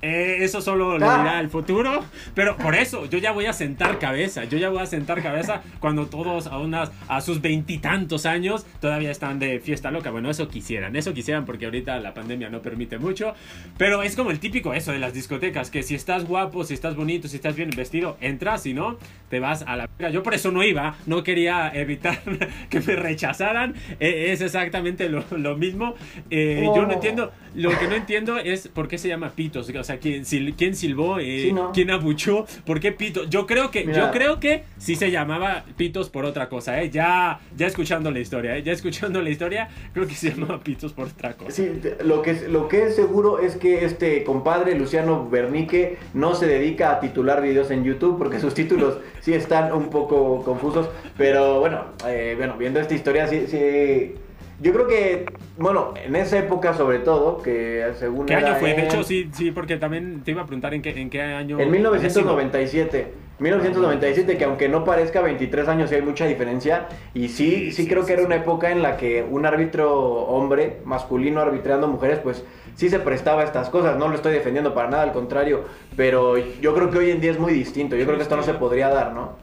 [0.01, 1.17] Eh, eso solo lo ah.
[1.17, 2.03] dirá el futuro.
[2.33, 4.43] Pero por eso, yo ya voy a sentar cabeza.
[4.45, 9.11] Yo ya voy a sentar cabeza cuando todos a unas a sus veintitantos años todavía
[9.11, 10.11] están de fiesta loca.
[10.11, 10.95] Bueno, eso quisieran.
[10.95, 13.33] Eso quisieran porque ahorita la pandemia no permite mucho.
[13.77, 15.71] Pero es como el típico eso de las discotecas.
[15.71, 18.63] Que si estás guapo, si estás bonito, si estás bien vestido, entras.
[18.63, 18.97] Si no,
[19.29, 19.89] te vas a la...
[20.11, 20.95] Yo por eso no iba.
[21.05, 22.21] No quería evitar
[22.69, 23.75] que me rechazaran.
[23.99, 25.95] E, es exactamente lo, mismo.
[26.29, 26.93] Eh, yo no oh.
[26.93, 27.31] entiendo.
[27.55, 29.69] Lo que no entiendo es por qué se llama pitos.
[29.69, 30.23] O sea, ¿quién,
[30.57, 31.19] quién silbó?
[31.19, 32.45] Eh, ¿Quién abuchó?
[32.65, 33.29] ¿Por qué Pitos?
[33.29, 36.89] Yo creo que, yo creo que sí se llamaba Pitos por otra cosa, ¿eh?
[36.89, 38.63] Ya, ya escuchando la historia, ¿eh?
[38.63, 41.51] Ya escuchando la historia, creo que se llamaba Pitos por otra cosa.
[41.51, 41.69] Sí,
[42.03, 46.91] lo que, lo que es seguro es que este compadre Luciano Bernique no se dedica
[46.91, 50.89] a titular videos en YouTube porque sus títulos sí están un poco confusos.
[51.17, 54.15] Pero bueno, eh, bueno, viendo esta historia sí, sí
[54.61, 55.25] yo creo que,
[55.57, 58.25] bueno, en esa época sobre todo, que según...
[58.25, 58.73] ¿Qué año fue?
[58.73, 61.59] De hecho, sí, sí, porque también te iba a preguntar en qué, en qué año...
[61.59, 63.25] En 1997.
[63.37, 66.87] 1997, que aunque no parezca 23 años, sí hay mucha diferencia.
[67.13, 71.41] Y sí, sí, creo que era una época en la que un árbitro hombre, masculino,
[71.41, 73.97] arbitrando mujeres, pues sí se prestaba a estas cosas.
[73.97, 75.65] No lo estoy defendiendo para nada, al contrario.
[75.97, 77.97] Pero yo creo que hoy en día es muy distinto.
[77.97, 79.33] Yo creo que esto no se podría dar, ¿no?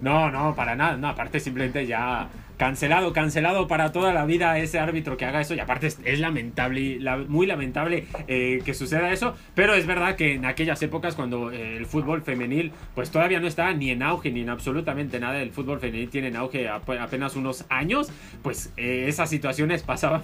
[0.00, 0.96] No, no, para nada.
[0.96, 5.54] No, aparte simplemente ya cancelado, cancelado para toda la vida ese árbitro que haga eso.
[5.54, 9.34] Y aparte es, lamentable, muy lamentable eh, que suceda eso.
[9.54, 13.46] Pero es verdad que en aquellas épocas cuando eh, el fútbol femenil pues todavía no
[13.46, 15.40] estaba ni en auge ni en absolutamente nada.
[15.40, 18.10] El fútbol femenil tiene en auge apenas unos años.
[18.42, 20.22] Pues eh, esas situaciones pasaban.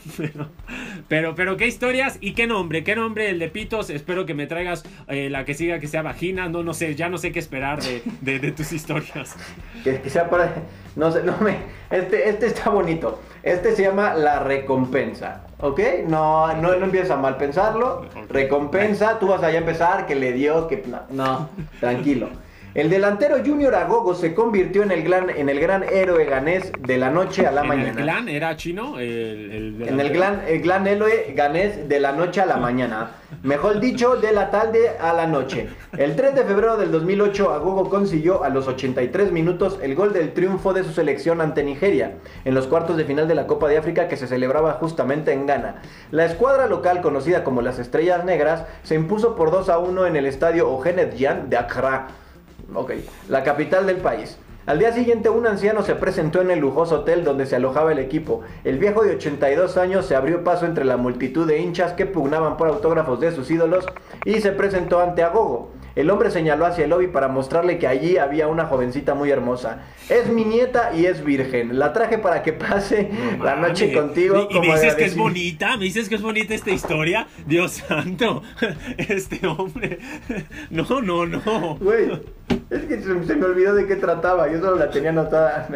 [1.08, 3.90] Pero, pero, qué historias y qué nombre, qué nombre el de Pitos.
[3.90, 6.48] Espero que me traigas la que siga que sea vagina.
[6.48, 9.36] No, no sé, ya no sé qué esperar de, tus historias.
[9.82, 10.54] Que, que sea para...
[10.96, 11.56] No sé, no me...
[11.90, 13.18] Este, este está bonito.
[13.42, 15.42] Este se llama la recompensa.
[15.60, 15.80] ¿Ok?
[16.06, 18.06] No, no, no empieza a mal pensarlo.
[18.28, 20.84] Recompensa, tú vas allá a empezar, que le dio, que...
[21.10, 21.48] No,
[21.80, 22.28] tranquilo.
[22.72, 26.98] El delantero Junior Agogo se convirtió en el gran, en el gran héroe ganés de
[26.98, 27.88] la noche a la ¿En mañana.
[27.90, 28.96] el clan era chino?
[28.98, 33.10] El, el- En el gran, el gran héroe ganés de la noche a la mañana.
[33.42, 35.68] Mejor dicho, de la tarde a la noche.
[35.98, 40.32] El 3 de febrero del 2008, Agogo consiguió a los 83 minutos el gol del
[40.32, 43.78] triunfo de su selección ante Nigeria, en los cuartos de final de la Copa de
[43.78, 45.82] África que se celebraba justamente en Ghana.
[46.12, 50.14] La escuadra local, conocida como las Estrellas Negras, se impuso por 2 a 1 en
[50.16, 52.08] el estadio Ogenedjian de Accra,
[52.74, 52.92] ok,
[53.28, 54.38] la capital del país.
[54.66, 57.98] Al día siguiente un anciano se presentó en el lujoso hotel donde se alojaba el
[57.98, 58.42] equipo.
[58.62, 62.56] El viejo de 82 años se abrió paso entre la multitud de hinchas que pugnaban
[62.56, 63.86] por autógrafos de sus ídolos
[64.24, 65.72] y se presentó ante Agogo.
[65.96, 69.82] El hombre señaló hacia el lobby para mostrarle que allí había una jovencita muy hermosa.
[70.08, 71.78] Es mi nieta y es virgen.
[71.78, 74.48] La traje para que pase No la noche contigo.
[74.50, 75.22] Y, y me dices que es agradecimiento".
[75.22, 77.26] bonita, me dices que es bonita esta historia.
[77.44, 78.42] Dios santo,
[78.98, 79.98] este hombre.
[80.70, 81.76] No, no, no.
[81.80, 82.20] Güey,
[82.70, 85.68] es que se, me olvidó de qué trataba, yo solo la tenía anotada.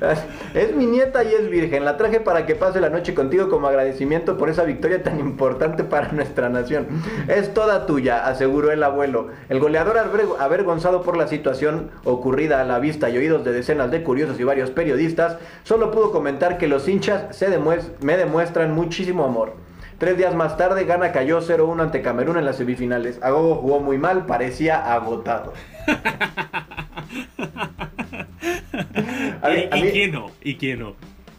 [0.54, 3.68] Es mi nieta y es virgen, la traje para que pase la noche contigo como
[3.68, 6.86] agradecimiento por esa victoria tan importante para nuestra nación.
[7.28, 9.28] Es toda tuya, aseguró el abuelo.
[9.48, 13.90] El goleador aver- avergonzado por la situación ocurrida a la vista y oídos de decenas
[13.90, 17.48] de curiosos y varios periodistas, solo pudo comentar que los hinchas se
[18.00, 19.54] me demuestran muchísimo amor.
[19.98, 23.18] Tres días más tarde, Ghana cayó 0-1 ante Camerún en las semifinales.
[23.22, 25.52] Agogo jugó muy mal, parecía agotado.
[29.42, 30.26] A mí- ¿Y, a y mí- quién no?
[30.42, 30.94] ¿Y quién no?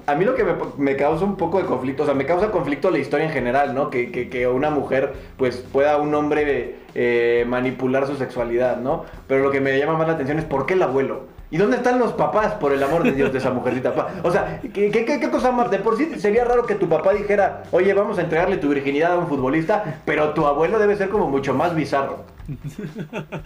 [0.07, 2.49] A mí lo que me, me causa un poco de conflicto, o sea, me causa
[2.51, 3.89] conflicto la historia en general, ¿no?
[3.89, 9.05] Que, que, que una mujer, pues, pueda un hombre eh, manipular su sexualidad, ¿no?
[9.27, 11.27] Pero lo que me llama más la atención es por qué el abuelo.
[11.51, 13.93] ¿Y dónde están los papás, por el amor de Dios, de esa mujercita?
[14.23, 15.69] O sea, ¿qué, qué, qué- qué cosa más?
[15.69, 19.13] De por sí sería raro que tu papá dijera, oye, vamos a entregarle tu virginidad
[19.13, 22.23] a un futbolista, pero tu abuelo debe ser como mucho más bizarro.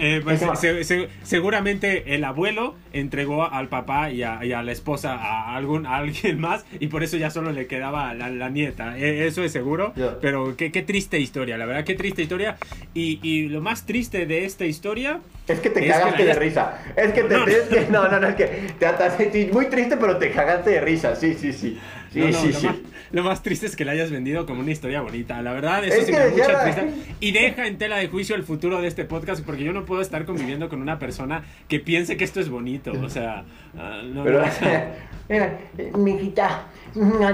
[0.00, 4.70] Eh, pues, se- se- seguramente el abuelo entregó al papá y a, y a la
[4.70, 8.48] esposa a, algún, a alguien más y por eso ya solo le quedaba la, la
[8.48, 8.96] nieta.
[8.96, 9.92] Eh, eso es seguro.
[9.96, 10.18] Ya.
[10.20, 12.56] Pero qué, qué triste historia, la verdad, qué triste historia.
[12.94, 16.34] Y, y lo más triste de esta historia Es que te Es que cagaste la-
[16.34, 16.78] de risa.
[16.96, 17.46] Es que te, No, no.
[17.46, 21.16] que no, no, no, es que te muy triste, pero te cagaste de risa.
[21.16, 21.78] Sí, sí, sí.
[22.18, 22.66] Sí, No, no, sí, lo, sí.
[22.66, 22.76] Más,
[23.12, 25.40] lo más triste es que la hayas vendido como una historia bonita.
[25.42, 26.88] La verdad, eso Es sí que me da mucha la- tristeza.
[27.20, 30.00] Y deja en tela de juicio el futuro de este podcast porque yo no puedo
[30.00, 32.92] estar conviviendo con una persona que piense que esto es bonito.
[33.02, 33.44] O sea,
[33.78, 34.42] ah, no, Pero,
[35.28, 35.58] Mira,
[35.96, 36.62] mijita,
[36.94, 37.32] no,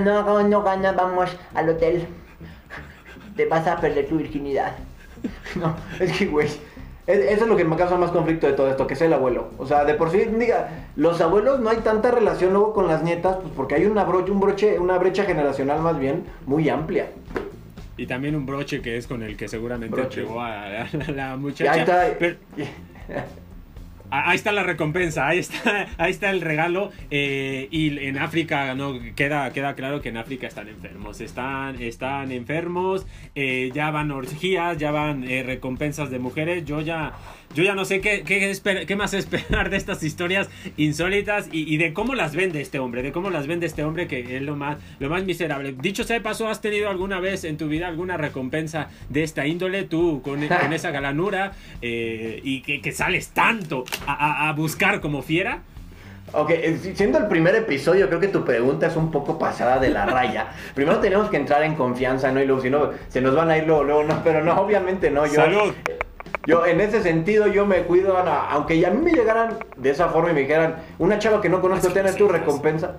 [0.49, 2.07] no gana, vamos al hotel.
[3.37, 4.77] Te vas a perder tu virginidad.
[5.57, 6.49] no, es que, güey.
[7.07, 9.13] Es- Eso es lo que me causa más conflicto de todo esto, que es el
[9.13, 9.49] abuelo.
[9.59, 13.03] O sea, de por sí, diga, los abuelos no hay tanta relación luego con las
[13.03, 17.07] nietas, pues porque hay una broche, un broche, una brecha generacional más bien muy amplia.
[17.97, 20.27] y también un broche que es con el que seguramente Broche.
[20.37, 22.09] a la, la muchacha.
[22.19, 22.37] Pero-
[24.11, 26.93] Ahí está la recompensa, ahí está, ahí está el regalo.
[27.11, 31.21] eh, y en África, no queda, queda claro que en África están enfermos.
[31.21, 36.65] Están, están enfermos, eh, ya van orgías, ya van eh, recompensas de mujeres.
[36.65, 37.13] Yo ya,
[37.55, 41.73] yo ya no sé qué, qué, esper- qué más esperar de estas historias insólitas y,
[41.73, 44.43] y de cómo las vende este hombre, de cómo las vende este hombre que es
[44.43, 45.75] lo más, lo más miserable.
[45.81, 49.47] Dicho sea de paso, ¿has tenido alguna vez en tu vida alguna recompensa de esta
[49.47, 49.85] índole?
[49.85, 54.13] Tú con, con esa galanura eh, y que, que sales tanto a,
[54.45, 55.61] a- a buscar como fiera.
[56.33, 59.79] Ok, eh, si- siendo el primer episodio, creo que tu pregunta es un poco pasada
[59.79, 60.49] de la raya.
[60.75, 62.43] Primero tenemos que entrar en confianza, ¿no?
[62.43, 65.11] Y luego, si no, se nos van a ir luego, luego, no, pero no, obviamente
[65.11, 65.27] no.
[65.27, 65.73] Yo, Salud.
[66.47, 69.91] Yo, en ese sentido, yo me cuido, Ana, aunque ya a mí me llegaran de
[69.91, 72.99] esa forma y me dijeran, una chava que no conozco, No ten, es tu recompensa.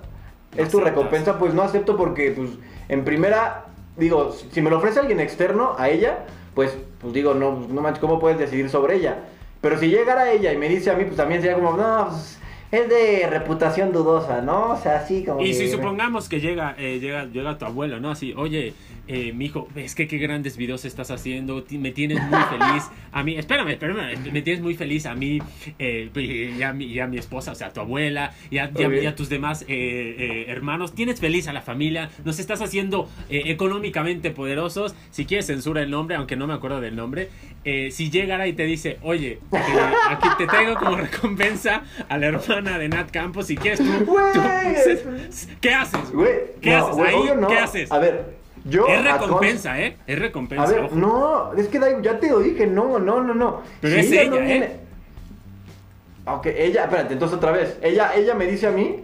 [0.56, 2.50] Es tu recompensa, pues no acepto porque, pues,
[2.88, 7.66] en primera, digo, si me lo ofrece alguien externo a ella, pues, pues digo, no,
[7.68, 9.18] no manches, ¿cómo puedes decidir sobre ella?
[9.60, 12.38] Pero si llegara ella y me dice a mí, pues también sería como, no, pues,
[12.72, 14.70] es de reputación dudosa, ¿no?
[14.72, 18.00] O sea, así como Y que- si supongamos que llega, eh, llega, llega tu abuelo,
[18.00, 18.10] ¿no?
[18.10, 18.74] Así, oye,
[19.08, 22.84] eh, mijo, es que qué grandes videos estás haciendo, me tienes muy feliz.
[23.12, 25.40] A mí, espérame, espérame, me tienes muy feliz a mí
[25.78, 26.10] eh,
[26.58, 28.82] y, a mi, y a mi esposa, o sea, a tu abuela y a, y
[28.82, 28.94] a- Ok.
[29.02, 30.94] y a tus demás eh, eh, hermanos.
[30.94, 34.94] Tienes feliz a la familia, nos estás haciendo eh, económicamente poderosos.
[35.10, 37.28] Si quieres, censura el nombre, aunque no me acuerdo del nombre.
[37.90, 39.40] Si llegara y te dice, oye,
[40.08, 44.16] aquí te traigo como recompensa a la hermana de Nat Campos, si quieres tú, tú-
[45.28, 46.00] es- ¿qué haces?
[46.60, 47.16] ¿Qué no, haces ahí?
[47.40, 47.48] no.
[47.48, 47.90] ¿Qué haces?
[47.90, 48.36] A ver,
[48.68, 48.86] yo...
[48.86, 49.96] Es recompensa, ¿eh?
[50.06, 50.64] Es recompensa.
[50.64, 50.94] A ver, ojo.
[50.96, 53.62] no, es que ya te lo dije, no, no, no, no.
[53.80, 54.80] Pero es ella, ¿eh?
[56.26, 57.78] Ok, ella, espérate, entonces otra vez.
[57.82, 59.02] Ella, ella me dice a mí.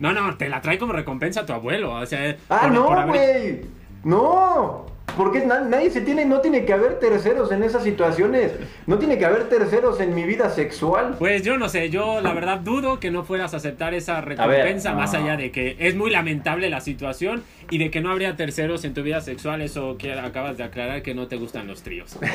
[0.00, 1.92] No, no, te la trae como recompensa a tu abuelo.
[1.94, 3.60] O sea, Ah, por- no, haber- güey.
[4.04, 4.86] No.
[5.16, 8.52] Porque na- nadie se tiene, no tiene que haber terceros en esas situaciones.
[8.86, 11.16] No tiene que haber terceros en mi vida sexual.
[11.18, 14.90] Pues yo no sé, yo la verdad dudo que no fueras a aceptar esa recompensa,
[14.92, 14.98] no.
[14.98, 18.84] más allá de que es muy lamentable la situación y de que no habría terceros
[18.84, 22.16] en tu vida sexual, eso que acabas de aclarar que no te gustan los tríos.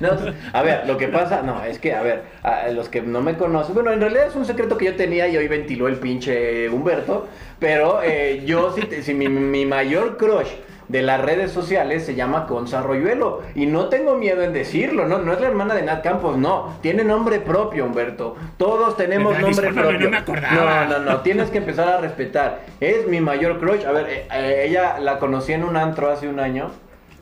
[0.00, 0.10] No,
[0.52, 3.36] a ver, lo que pasa, no, es que, a ver, a los que no me
[3.36, 6.68] conocen, bueno, en realidad es un secreto que yo tenía y hoy ventiló el pinche
[6.68, 7.26] Humberto,
[7.58, 10.48] pero eh, yo sí, mi, mi mayor crush
[10.88, 15.18] de las redes sociales se llama Conza Royuelo y no tengo miedo en decirlo, no,
[15.18, 19.48] no es la hermana de Nat Campos, no, tiene nombre propio Humberto, todos tenemos Verdad,
[19.48, 20.00] nombre propio.
[20.00, 20.84] no me acordaba.
[20.86, 24.26] No, no, no, tienes que empezar a respetar, es mi mayor crush, a ver, eh,
[24.32, 26.70] eh, ella la conocí en un antro hace un año.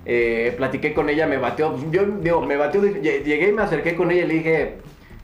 [0.08, 1.74] Eh, platiqué con ella, me bateó.
[1.90, 2.80] Yo digo, me bateó.
[2.80, 4.74] lle- Llegué y me acerqué con ella y le dije.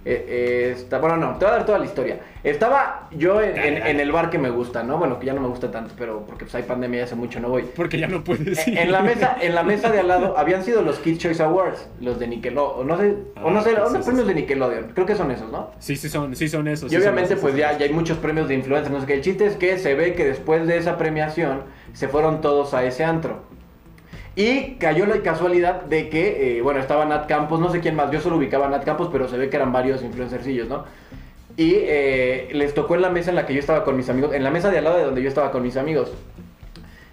[0.04, 2.18] Eh, eh, está, bueno, no, te voy a dar toda la historia.
[2.42, 4.98] Estaba yo en, el bar que me gusta, ¿no?
[4.98, 7.38] Bueno, que ya no me gusta tanto, pero porque pues hay pandemia y hace mucho
[7.38, 7.62] no voy.
[7.62, 8.78] Porque ya no puedes ir.
[8.78, 11.88] En la mesa, en la mesa de al lado habían sido los Kids Choice Awards,
[12.00, 14.34] los de Nickelodeon, o no sé, o no Ah, sé, sí, unos sí, premios sí.
[14.34, 15.70] de Nickelodeon, creo que son esos, ¿no?
[15.78, 16.92] Sí, sí son, sí son esos.
[16.92, 19.14] Y obviamente esos, pues ya, ya hay muchos premios de influencers, no sé qué.
[19.14, 21.62] El chiste es que se ve que después de esa premiación
[21.92, 23.51] se fueron todos a ese antro.
[24.34, 28.10] Y cayó la casualidad de que, eh, bueno, estaba Nat Campos, no sé quién más,
[28.10, 30.84] yo solo ubicaba a Nat Campos, pero se ve que eran varios influencercillos, ¿no?
[31.56, 34.32] Y eh, les tocó en la mesa en la que yo estaba con mis amigos,
[34.32, 36.12] en la mesa de al lado de donde yo estaba con mis amigos.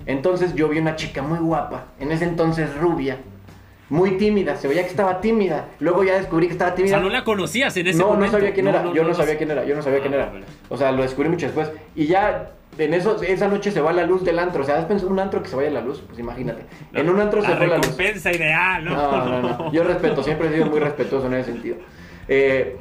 [0.05, 3.17] Entonces yo vi una chica muy guapa, en ese entonces rubia,
[3.89, 5.65] muy tímida, se veía que estaba tímida.
[5.79, 6.95] Luego ya descubrí que estaba O tímida.
[6.95, 8.27] sea, no la conocías en ese no, momento.
[8.27, 8.93] no sabía quién era.
[8.93, 9.37] yo no, sabía sé.
[9.37, 9.65] quién era.
[9.65, 10.25] Yo no sabía quién Ah, era.
[10.27, 10.45] vale.
[10.69, 11.69] O sea, lo descubrí mucho después.
[11.95, 14.63] Y ya en eso, esa noche se va la luz del antro.
[14.63, 16.01] O sea, ¿has un antro que se vaya la luz?
[16.07, 16.63] Pues imagínate.
[16.93, 17.85] En un antro se la fue la luz.
[17.85, 18.95] recompensa ideal, ¿no?
[18.95, 19.71] No, no, no.
[19.71, 21.77] Yo respeto, siempre he sido muy respetuoso en ese sentido.
[22.27, 22.77] Eh,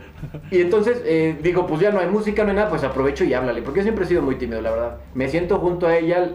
[0.50, 3.34] y entonces eh, digo, pues ya no hay música, no hay nada, pues aprovecho y
[3.34, 3.62] háblale.
[3.62, 4.96] Porque yo siempre he sido muy tímido, la verdad.
[5.14, 6.30] Me siento junto a ella,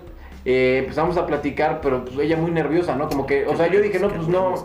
[0.45, 3.07] eh, empezamos a platicar, pero pues ella muy nerviosa, ¿no?
[3.07, 4.55] Como que, o sea, yo dije, no, pues no.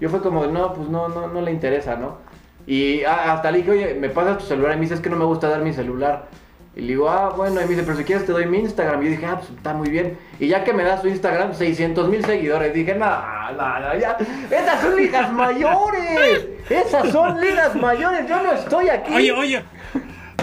[0.00, 2.18] Yo fue como, no, pues no, no, no le interesa, ¿no?
[2.66, 4.72] Y hasta le dije, oye, me pasas tu celular.
[4.72, 6.28] Y me dice, es que no me gusta dar mi celular.
[6.76, 7.60] Y le digo, ah, bueno.
[7.60, 9.02] Y me dice, pero si quieres te doy mi Instagram.
[9.02, 10.16] Y yo dije, ah, pues está muy bien.
[10.38, 12.72] Y ya que me da su Instagram, 600 mil seguidores.
[12.72, 13.06] Dije, no,
[13.52, 14.16] no, ya.
[14.50, 16.46] Esas son ligas mayores.
[16.68, 18.28] Esas son ligas mayores.
[18.28, 19.14] Yo no estoy aquí.
[19.14, 19.64] Oye, oye.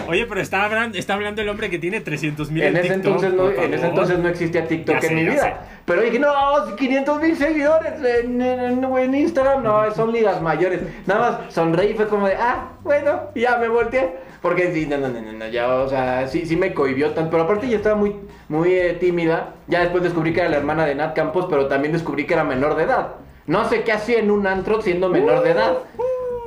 [0.08, 3.34] Oye, pero está hablando, está hablando el hombre que tiene 300 mil en ese, entonces
[3.34, 5.42] no, en ese entonces no existía TikTok sé, en mi vida.
[5.42, 5.54] sé.
[5.86, 6.32] Pero dije, no,
[6.76, 10.82] 500 mil seguidores en, en- en Instagram, no, son ligas mayores.
[11.06, 14.28] Nada más sonreí y fue como de, ah, bueno, ya me volteé.
[14.42, 17.32] Porque sí, no, no, no, no, ya, o sea, sí, sí me cohibió tanto.
[17.32, 18.16] Pero aparte ya estaba muy,
[18.50, 19.56] muy eh, tímida.
[19.68, 22.44] Ya después descubrí que era la hermana de Nat Campos, pero también descubrí que era
[22.44, 23.08] menor de edad.
[23.48, 25.78] No sé qué hacía en un antro siendo menor de edad.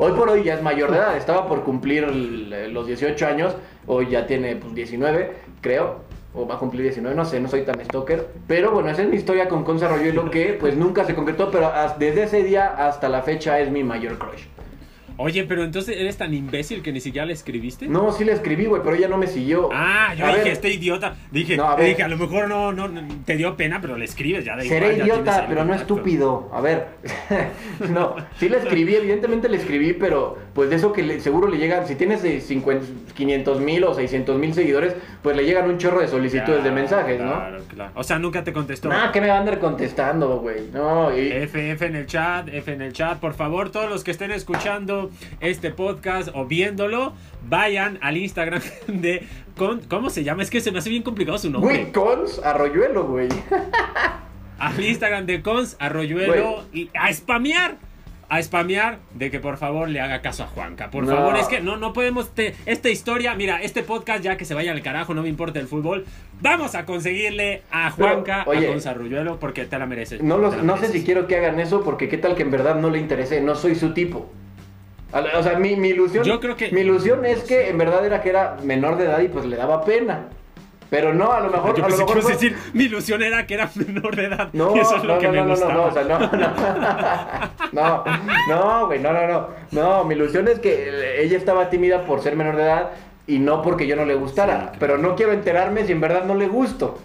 [0.02, 3.54] Hoy por hoy ya es mayor de edad, estaba por cumplir los 18 años,
[3.86, 5.96] hoy ya tiene pues 19, creo,
[6.32, 8.28] o va a cumplir 19, no sé, no soy tan stalker.
[8.46, 11.70] Pero bueno, esa es mi historia con Conza Royuelo que pues nunca se concretó, pero
[11.98, 14.44] desde ese día hasta la fecha es mi mayor crush.
[15.22, 17.86] Oye, pero entonces eres tan imbécil que ni siquiera le escribiste.
[17.88, 19.68] No, sí le escribí, güey, pero ella no me siguió.
[19.72, 21.14] Ah, yo A dije, ver, este idiota.
[21.30, 21.88] Dije, No, a ver.
[21.88, 24.62] dije, a lo mejor no, no, no, te dio pena, pero le escribes ya de
[24.64, 25.94] Seré igual, idiota, pero no contacto.
[25.94, 26.48] estúpido.
[26.54, 26.86] A ver,
[27.90, 31.58] no, sí le escribí, evidentemente le escribí, pero pues de eso que le- seguro le
[31.58, 35.78] llegan, si tienes eh, 50 500 mil o 600 mil seguidores, pues le llegan un
[35.78, 37.30] chorro de solicitudes de Claro, mensajes, ¿no?
[37.32, 37.90] Claro, claro.
[37.94, 38.88] O sea, nunca te contestó.
[38.88, 40.70] Nah, que me va a andar contestando, güey.
[40.72, 41.28] No, y...
[41.30, 43.18] F, F en el chat, F en el chat.
[43.18, 45.09] Por favor, todos los que estén escuchando
[45.40, 47.12] este podcast o viéndolo,
[47.48, 49.26] vayan al Instagram de.
[49.56, 50.42] con- ¿Cómo se llama?
[50.42, 51.74] Es que se me hace bien complicado su nombre.
[51.78, 53.28] Güey, cons arroyuelo, güey.
[54.58, 57.76] Al Instagram de Cons, Arroyuelo y a spamear.
[58.28, 60.88] A spamear de que por favor le haga caso a Juanca.
[60.90, 61.16] Por No.
[61.16, 62.32] favor, es que no, no podemos.
[62.32, 65.58] te- esta historia, mira, este podcast ya que se vaya al carajo, no me importa
[65.58, 66.04] el fútbol.
[66.40, 70.22] Vamos a conseguirle a Pero, Juanca, oye, a Cons Arroyuelo, porque te la mereces.
[70.22, 71.00] No, los, la no sé mereces.
[71.00, 73.56] si quiero que hagan eso porque qué tal que en verdad no le interesé, no
[73.56, 74.30] soy su tipo.
[75.12, 78.22] O sea, mi, mi ilusión, Yo creo que- mi ilusión es que en verdad era
[78.22, 80.26] que era menor de edad y pues le daba pena.
[80.88, 83.54] Pero no, a lo mejor, Yo a lo mejor fue- decir, mi ilusión era que
[83.54, 84.48] era menor de edad.
[84.52, 85.74] No, y eso es lo no, que no, me no, no, gustaba.
[85.74, 86.24] no, o sea, no, no,
[87.72, 88.04] no,
[88.48, 92.34] no, güey, no, no, no, no, mi ilusión es que ella estaba tímida por ser
[92.36, 92.90] menor de edad
[93.26, 96.24] y no porque yo no le gustara, Sí, pero no quiero enterarme si en verdad
[96.24, 96.98] no le gusto.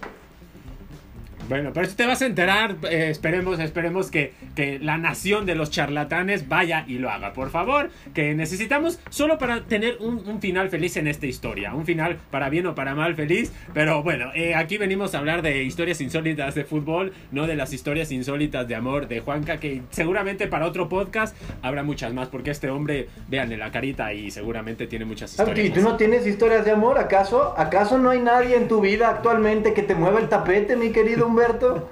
[1.47, 2.75] Bueno, pero eso te vas a enterar.
[2.89, 7.49] eh, esperemos, esperemos que, que la nación de los charlatanes vaya y lo haga, por
[7.49, 7.89] favor.
[8.13, 11.73] Que necesitamos solo para tener un, un final feliz en esta historia.
[11.73, 13.51] Un final para bien o para mal feliz.
[13.73, 17.73] Pero bueno, eh, aquí venimos a hablar de historias insólitas de fútbol, no de las
[17.73, 19.57] historias insólitas de amor de Juanca.
[19.57, 22.29] Que seguramente para otro podcast habrá muchas más.
[22.29, 25.67] Porque este hombre, véanle la carita y seguramente tiene muchas historias.
[25.67, 26.97] ¿Y tú no tienes historias de amor?
[26.97, 27.53] ¿Acaso?
[27.57, 31.29] ¿Acaso no hay nadie en tu vida actualmente que te mueva el tapete, mi querido
[31.35, 31.89] Humberto?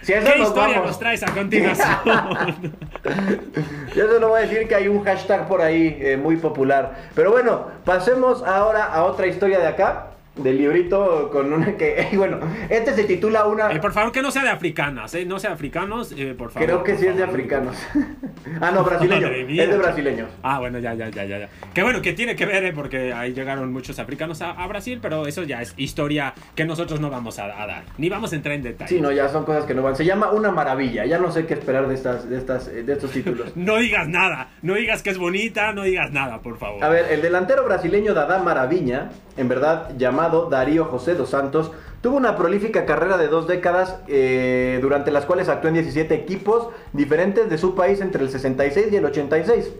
[0.00, 0.90] Si a eso ¿Qué nos historia vamos.
[0.90, 2.76] nos traes a continuación?
[3.94, 6.94] Yo solo voy a decir que hay un hashtag por ahí eh, muy popular.
[7.14, 12.38] Pero bueno, pasemos ahora a otra historia de acá, del librito con una que, bueno,
[12.68, 13.72] este se titula una...
[13.72, 15.24] Eh, por favor, que no sea de africanas, ¿eh?
[15.24, 16.66] No sea de africanos, eh, por favor.
[16.68, 17.34] Creo que sí es de favor.
[17.40, 17.76] africanos.
[18.60, 19.28] ah, no, brasileño.
[19.28, 20.28] Es de brasileños.
[20.42, 21.48] Ah, bueno, ya, ya, ya, ya, ya.
[21.72, 22.72] Que bueno, que tiene que ver, ¿eh?
[22.72, 27.00] Porque ahí llegaron muchos africanos a, a Brasil, pero eso ya es historia que nosotros
[27.00, 27.84] no vamos a, a dar.
[27.98, 28.88] Ni vamos a entrar en detalle.
[28.88, 29.96] Sí, no, ya son cosas que no van.
[29.96, 31.04] Se llama Una Maravilla.
[31.06, 33.52] Ya no sé qué esperar de estas, de estas, eh, de estos títulos.
[33.66, 36.84] No digas nada, no digas que es bonita, no digas nada, por favor.
[36.84, 41.70] A ver, el delantero brasileño Dada Maraviña, en verdad llamado Darío José dos Santos,
[42.00, 46.68] tuvo una prolífica carrera de dos décadas eh, durante las cuales actuó en 17 equipos
[46.92, 49.72] diferentes de su país entre el 66 y el 86.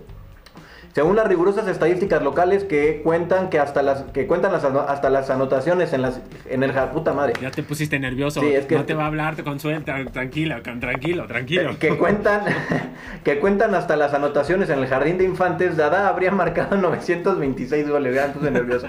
[0.97, 5.29] Según las rigurosas estadísticas locales que cuentan que hasta las que cuentan las hasta las
[5.29, 8.41] anotaciones en las en el puta madre Ya te pusiste nervioso.
[8.41, 11.79] Sí, es que- No te va a hablar con suelta, tranquilo, tranquilo, tranquilo.
[11.79, 12.45] Que cuentan
[13.25, 18.15] que cuentan hasta las anotaciones en el jardín de infantes, Dada habría marcado 926 goles,
[18.15, 18.87] vean, entonces nervioso.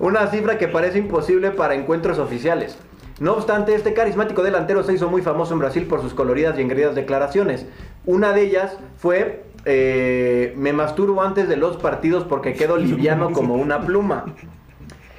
[0.00, 2.76] Una cifra que parece imposible para encuentros oficiales.
[3.20, 6.62] No obstante, este carismático delantero se hizo muy famoso en Brasil por sus coloridas y
[6.62, 7.64] engreídas declaraciones.
[8.06, 13.54] Una de ellas fue eh, me masturbo antes de los partidos porque quedo liviano como
[13.54, 14.26] una pluma.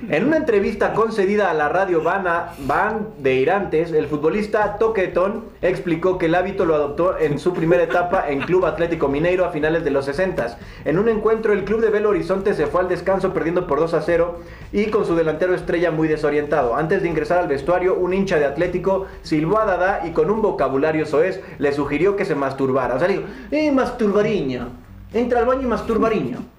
[0.10, 6.36] En una entrevista concedida a la radio Bana, Bandeirantes, el futbolista Toquetón explicó que el
[6.36, 10.04] hábito lo adoptó en su primera etapa en Club Atlético Mineiro a finales de los
[10.04, 10.58] 60.
[10.84, 13.94] En un encuentro, el club de Belo Horizonte se fue al descanso perdiendo por 2
[13.94, 14.42] a 0
[14.74, 16.76] y con su delantero estrella muy desorientado.
[16.76, 20.42] Antes de ingresar al vestuario, un hincha de Atlético silbó a Dada y con un
[20.42, 22.96] vocabulario soez le sugirió que se masturbara.
[22.96, 24.68] O sea, le dijo, ¡eh, masturbariño!
[25.14, 26.55] Entra al baño y masturbariño.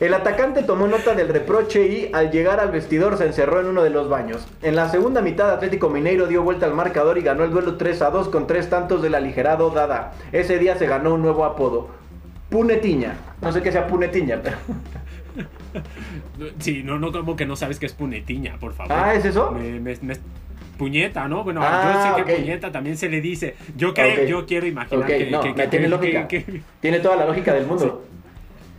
[0.00, 3.82] El atacante tomó nota del reproche y al llegar al vestidor se encerró en uno
[3.82, 4.46] de los baños.
[4.62, 8.02] En la segunda mitad Atlético Mineiro dio vuelta al marcador y ganó el duelo 3
[8.02, 10.12] a 2 con tres tantos del aligerado Dada.
[10.32, 11.88] Ese día se ganó un nuevo apodo.
[12.50, 13.16] Punetiña.
[13.40, 14.56] No sé qué sea Punetiña, pero...
[16.58, 18.92] Sí, no, no, como que no sabes que es punetiña, por favor.
[18.96, 19.50] Ah, ¿es eso?
[19.52, 20.16] Me- me- me-
[20.78, 21.44] puñeta, ¿no?
[21.44, 23.56] Bueno, Ah, yo sé que puñeta también se le dice.
[23.76, 26.28] Yo, creo, yo quiero imaginar Ok, que, no, que- me que- tiene lógica.
[26.80, 28.04] Tiene toda la lógica del mundo.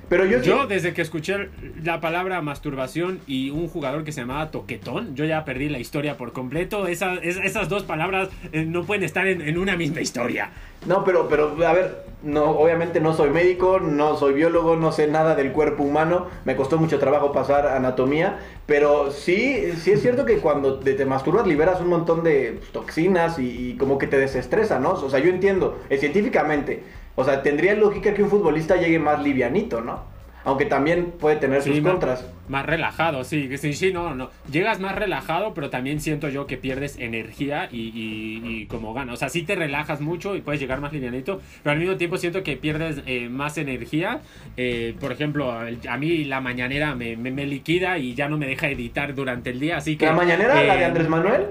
[0.09, 1.49] Pero yo, sí- Yo, desde que escuché
[1.83, 6.15] la palabra masturbación y un jugador que se llamaba Toquetón, yo ya perdí la historia
[6.15, 6.87] por completo.
[6.87, 10.51] Esa- es- esas dos palabras eh, no pueden estar en, en una misma historia.
[10.85, 15.07] No, pero, pero, a ver, no, obviamente no soy médico, no soy biólogo, no sé
[15.07, 20.23] nada del cuerpo humano, me costó mucho trabajo pasar anatomía, pero sí, sí es cierto
[20.23, 24.07] que cuando te, te masturbas liberas un montón de pues, toxinas y, y como que
[24.07, 24.91] te desestresa, ¿no?
[24.91, 26.83] O sea, yo entiendo, eh, científicamente,
[27.19, 30.15] o sea, tendría lógica que un futbolista llegue más livianito, ¿no?
[30.45, 32.25] Aunque también puede tener Sí, sus contras.
[32.47, 34.29] Más relajado, sí, sí, sí, no, no.
[34.49, 39.15] Llegas más relajado, pero también siento yo que pierdes energía y, y- y como ganas.
[39.15, 42.17] O sea, sí te relajas mucho y puedes llegar más livianito, pero al mismo tiempo
[42.17, 44.21] siento que pierdes eh, más energía.
[44.55, 48.47] Eh, por ejemplo, a mí la mañanera me, me- me liquida y ya no me
[48.47, 50.05] deja editar durante el día, así que...
[50.05, 51.47] ¿La mañanera, la de eh, Andrés Manuel?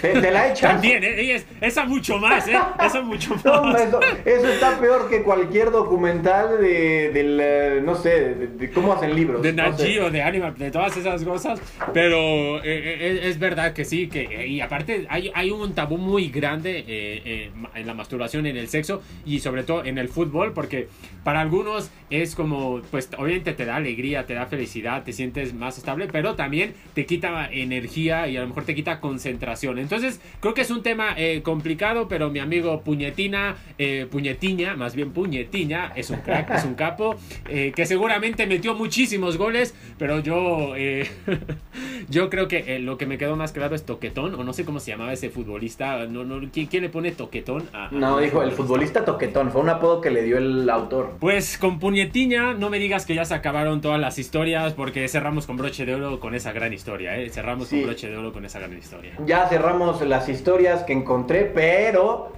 [0.00, 0.72] ¿Te, te la echas?
[0.72, 1.34] También, ¿eh?
[1.34, 2.56] Es- esa mucho más, ¿eh?
[2.84, 3.44] Esa mucho más.
[3.44, 8.70] No, eso, eso está peor que cualquier documental de, del, eh, no sé, de, de
[8.70, 9.42] cómo hacen libros.
[9.42, 9.78] de Nat.
[9.80, 11.60] Geo, de Animal, de todas esas cosas.
[11.92, 15.98] Pero eh, eh, es verdad que sí, que eh, y aparte hay, hay un tabú
[15.98, 16.84] muy grande eh,
[17.24, 20.88] eh, en la masturbación, en el sexo y sobre todo en el fútbol, porque
[21.24, 25.76] para algunos es como, pues obviamente te da alegría, te da felicidad, te sientes más
[25.78, 29.78] estable, pero también te quita energía y a lo mejor te quita concentración.
[29.86, 34.96] Entonces creo que es un tema eh, complicado, pero mi amigo Puñetina, eh, Puñetiña, más
[34.96, 37.14] bien Puñetiña, es un crack, es un capo,
[37.48, 41.08] eh, que seguramente metió muchísimos goles, pero yo, eh,
[42.08, 44.64] yo creo que eh, lo que me quedó más claro es Toquetón, o no sé
[44.64, 47.68] cómo se llamaba ese futbolista, no, no, ¿quién, quién le pone Toquetón?
[47.72, 51.14] a- a- No, dijo el futbolista toquetón, fue un apodo que le dio el autor.
[51.20, 55.46] Pues con puñetiña, no me digas que ya se acabaron todas las historias, porque cerramos
[55.46, 57.30] con broche de oro con esa gran historia, ¿eh?
[57.30, 57.76] Cerramos Sí.
[57.76, 59.12] con broche de oro con esa gran historia.
[59.26, 59.75] Ya cerramos
[60.06, 62.32] las historias que encontré, pero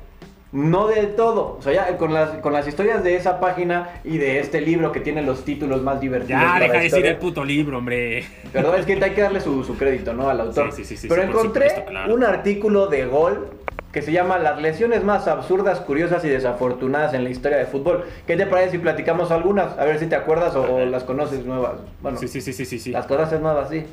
[0.53, 1.57] no del todo.
[1.59, 4.93] O sea, ya con las, con las historias de esa página y de este libro
[4.93, 6.41] que tiene los títulos más divertidos.
[6.41, 8.25] Ya, deja de decir el puto libro, hombre.
[8.53, 10.29] Perdón, es que hay que darle su, su crédito, ¿no?
[10.29, 10.73] Al autor.
[10.73, 13.51] Sí, sí, sí, Pero encontré supuesto, un artículo de Gol
[13.93, 18.05] que se llama Las lesiones más absurdas, curiosas y desafortunadas en la historia de fútbol.
[18.27, 19.79] ¿Qué te parece si platicamos algunas?
[19.79, 21.81] A ver si te acuerdas o, o las conoces nuevas.
[22.03, 22.79] Bueno, sí, sí, sí, sí.
[22.79, 22.91] sí.
[22.91, 23.85] las conoces nuevas, sí.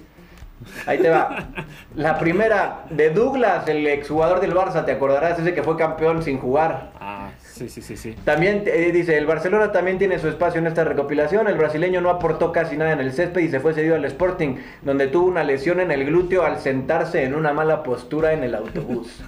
[0.85, 1.47] Ahí te va.
[1.95, 6.39] La primera, de Douglas, el exjugador del Barça, te acordarás, ese que fue campeón sin
[6.39, 6.91] jugar.
[6.99, 8.15] Ah, sí, sí, sí, sí.
[8.23, 11.47] También eh, dice, el Barcelona también tiene su espacio en esta recopilación.
[11.47, 14.57] El brasileño no aportó casi nada en el césped y se fue cedido al Sporting,
[14.81, 18.55] donde tuvo una lesión en el glúteo al sentarse en una mala postura en el
[18.55, 19.23] autobús.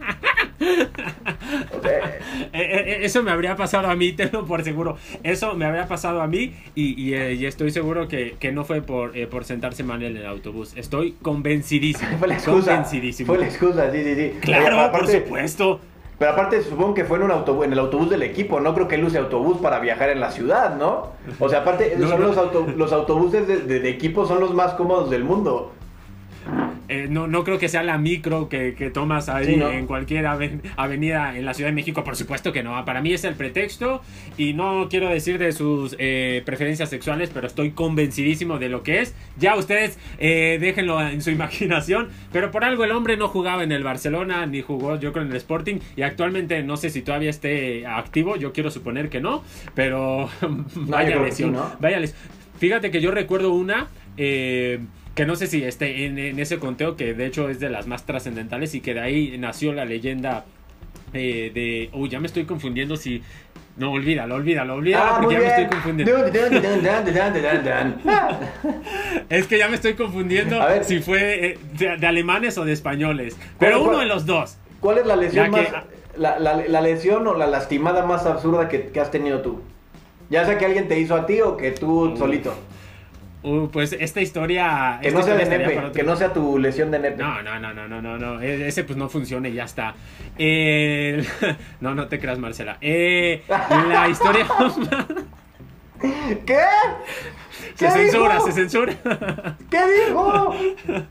[0.59, 2.17] O sea,
[2.51, 4.97] Eh, eh, Eso me habría pasado a mí, tenlo por seguro.
[5.23, 8.63] Eso me habría pasado a mí y, y, eh, y estoy seguro que, que no
[8.65, 10.73] fue por, eh, por sentarse mal en el autobús.
[10.75, 12.17] Estoy convencidísimo.
[12.17, 12.71] fue la excusa.
[12.75, 13.27] Convencidísimo.
[13.27, 14.33] Fue la excusa, sí, sí, sí.
[14.41, 15.79] Claro, Oye, por aparte- supuesto.
[16.17, 18.89] Pero aparte supongo que fue en un autobús, en el autobús del equipo, no creo
[18.89, 21.13] que él use autobús para viajar en la ciudad, ¿no?
[21.39, 22.27] O sea, aparte No, son no.
[22.27, 25.71] Los, auto- los autobuses de, de- de equipo son los más cómodos del mundo.
[26.91, 29.69] Eh, no, no creo que sea la micro que, que tomas ahí Sí, ¿no?
[29.69, 32.83] en cualquier aven- avenida en la Ciudad de México, por supuesto que no.
[32.83, 34.01] Para mí es el pretexto
[34.37, 39.01] y no quiero decir de sus eh, preferencias sexuales, pero estoy convencidísimo de lo que
[39.01, 39.13] es.
[39.37, 43.71] Ya ustedes eh, déjenlo en su imaginación, pero por algo el hombre no jugaba en
[43.71, 47.29] el Barcelona ni jugó yo creo en el Sporting y actualmente no sé si todavía
[47.29, 49.43] esté activo, yo quiero suponer que no,
[49.75, 50.27] pero
[50.75, 51.71] vaya sí, ¿no?
[51.79, 52.19] vaya lesión.
[52.57, 53.87] Fíjate que yo recuerdo una
[54.17, 54.79] eh,
[55.19, 57.87] que no sé si esté en, en ese conteo, que de hecho es de las
[57.87, 60.45] más trascendentales y que de ahí nació la leyenda
[61.11, 61.89] eh, de...
[61.91, 63.21] Uy, ya me estoy confundiendo si...
[63.75, 66.15] No, olvídalo, olvídalo, olvídalo, Ah, porque ya me estoy confundiendo.
[69.29, 73.35] Es que ya me estoy confundiendo si fue eh, de, de alemanes o de españoles.
[73.59, 74.57] Pero ¿Cuál- uno de los dos.
[74.79, 75.65] ¿Cuál es la lesión más...
[75.65, 75.71] que-
[76.17, 79.61] La, la- la lesión o la lastimada más absurda que, que has tenido tú?
[80.29, 82.53] Ya sea que alguien te hizo a ti o que tú solito.
[83.41, 84.99] Uh, pues esta historia...
[85.01, 87.23] Que esta no sea de historia nepe, que no sea tu lesión de nepe.
[87.23, 88.41] No, no, no, no, no, no, no.
[88.41, 89.95] E- Ese pues no funciona y ya está.
[91.79, 92.77] No, no te creas, Marcela.
[92.81, 94.45] Eh, la historia...
[96.01, 96.59] ¿Qué?
[97.75, 98.45] se ¿Qué censura, dijo?
[98.47, 98.93] se censura.
[99.69, 100.55] ¿Qué dijo?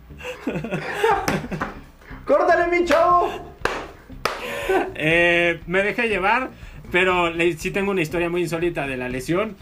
[2.27, 3.31] ¡Córtale, mi chavo!
[4.95, 6.51] Eh, me dejé llevar,
[6.91, 9.57] pero le- sí tengo una historia muy insólita de la lesión.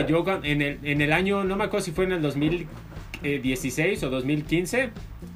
[0.00, 4.02] Eh, yo en el, en el año, no me acuerdo si fue en el 2016
[4.04, 4.90] o 2015.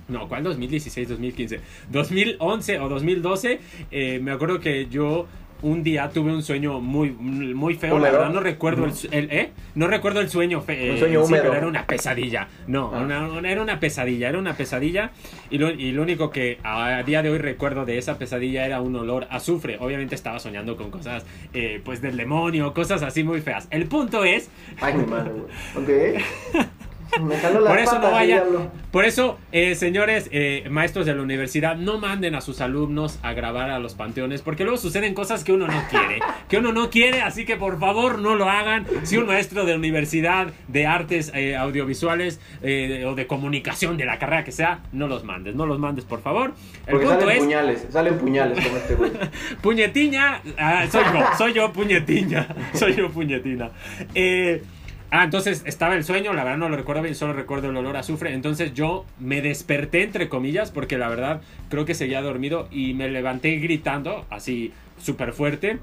[0.09, 1.61] No, ¿cuál 2016, 2015?
[1.91, 3.61] 2011 o 2012.
[3.91, 5.26] eh, me acuerdo que yo
[5.62, 7.98] un día tuve un sueño muy, muy feo.
[7.98, 9.50] La verdad no recuerdo el, el- ¿eh?
[9.74, 11.42] No recuerdo el sueño fe- Un eh, sueño sí, húmedo.
[11.44, 12.48] pero era una pesadilla.
[12.66, 13.00] No, Ah.
[13.00, 15.11] una- era una pesadilla, era una pesadilla.
[15.50, 18.80] Y lo, y lo único que a día de hoy recuerdo de esa pesadilla era
[18.80, 19.78] un olor a azufre.
[19.80, 23.66] Obviamente estaba soñando con cosas eh, pues del demonio, cosas así muy feas.
[23.70, 24.50] El punto es,
[24.80, 25.32] Ay, mi madre.
[25.76, 26.22] Ok.
[27.22, 28.44] Me jaló las por eso no patas, vayan,
[28.90, 33.32] por eso, eh, señores eh, maestros de la universidad, no manden a sus alumnos a
[33.32, 36.88] grabar a los panteones, porque luego suceden cosas que uno no quiere, que uno no
[36.88, 38.86] quiere, así que por favor no lo hagan.
[39.02, 44.44] Si un maestro de universidad de artes eh, audiovisuales o de comunicación de la carrera
[44.44, 46.54] que sea, no los mandes, no los mandes, por favor.
[46.86, 49.11] El Porque punto salen es, puñales, salen puñales como este güey.
[49.62, 53.70] Puñetiña, ah, soy yo, soy yo puñetiña, soy yo puñetina.
[54.14, 54.62] Eh,
[55.11, 57.96] ah, entonces estaba el sueño, la verdad no lo recuerdo bien, solo recuerdo el olor
[57.96, 58.32] a azufre.
[58.32, 63.09] Entonces yo me desperté entre comillas porque la verdad creo que seguía dormido y me
[63.09, 65.78] levanté gritando así súper fuerte.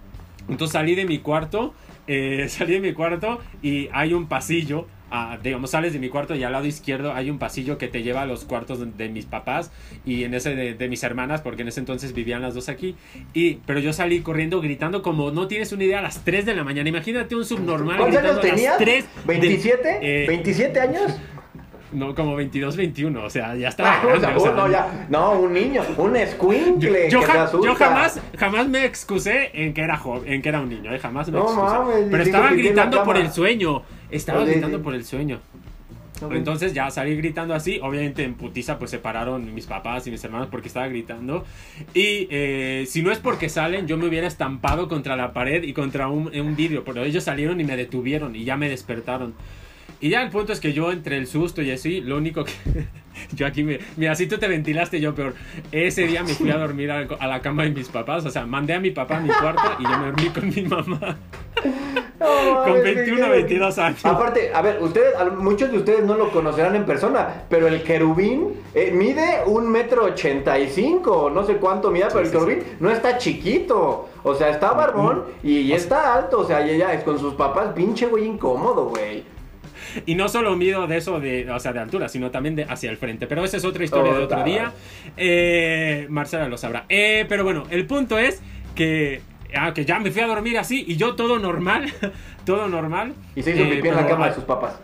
[0.48, 1.74] Entonces salí de mi cuarto,
[2.08, 4.88] eh, salí de mi cuarto y hay un pasillo.
[5.12, 8.04] Ah, digamos, sales de mi cuarto y al lado izquierdo hay un pasillo que te
[8.04, 9.72] lleva a los cuartos de, de mis papás
[10.06, 12.96] y en ese de, de mis hermanas, porque en ese entonces vivían las dos aquí.
[13.34, 16.56] Y, pero yo salí corriendo gritando como no tienes una idea a las 3 de
[16.56, 16.90] la mañana.
[16.90, 19.06] Imagínate un subnormal ¿Cuántos años gritando a las tenías?
[19.26, 19.98] 3 de- ¿27?
[20.02, 21.20] eh, ¿27 años?
[21.92, 23.24] No, como 22, 21.
[23.24, 23.94] O sea, ya estaba.
[23.94, 25.06] Ah, grande, o sea, no, ya.
[25.10, 27.68] No, un niño, un Yo, escuincle yo que te asusta.
[27.68, 31.00] yo jamás, jamás me excusé en que era joven, en que era un niño, eh,
[31.00, 31.62] jamás me No excusé.
[31.78, 33.84] mames, Pero dijo estaba que tiene gritando por el sueño.
[34.10, 35.40] Estaba gritando por el sueño.
[36.22, 36.32] Ok.
[36.34, 40.24] Entonces ya salí gritando así, obviamente en putiza pues se pararon mis papás y mis
[40.24, 41.46] hermanos porque estaba gritando.
[41.94, 45.74] Y eh, si no es porque salen, yo me hubiera estampado contra la pared y
[45.74, 49.34] contra un, un vidrio, pero ellos salieron y me detuvieron y ya me despertaron.
[50.00, 52.52] Y ya el punto es que yo entre el susto y así, lo único que...
[53.34, 53.80] yo aquí me...
[53.98, 55.34] Mira, si tú te ventilaste, yo peor.
[55.72, 58.46] Ese día me fui a dormir a, a la cama de mis papás, o sea,
[58.46, 61.18] mandé a mi papá a mi cuarto y yo me dormí con mi mamá.
[62.20, 64.06] No, Con mames, 21, qué- 22 años.
[64.06, 68.54] Aparte, a ver, ustedes, muchos de ustedes no lo conocerán en persona, pero el querubín
[68.74, 72.38] eh, mide un metro ochenta y cinco, no sé cuánto mide, pero el sí, sí.
[72.38, 76.72] querubín no está chiquito, o sea, está barbón y, y está alto, o sea, y
[76.72, 79.24] ella es con sus papás, pinche güey incómodo, güey.
[80.06, 82.90] Y no solo mido de eso, de, o sea, de altura, sino también de hacia
[82.90, 83.28] el frente.
[83.28, 84.74] Pero esa es otra historia de otro día.
[85.18, 86.86] Eh, Marcela lo sabrá.
[86.90, 88.42] Eh, pero bueno, el punto es
[88.76, 89.22] que,
[89.56, 91.92] ah, que ya me fui a dormir así y yo todo normal.
[92.46, 93.14] todo normal.
[93.36, 94.80] Y se hizo Eh, pipí en la cama ah, de sus papás.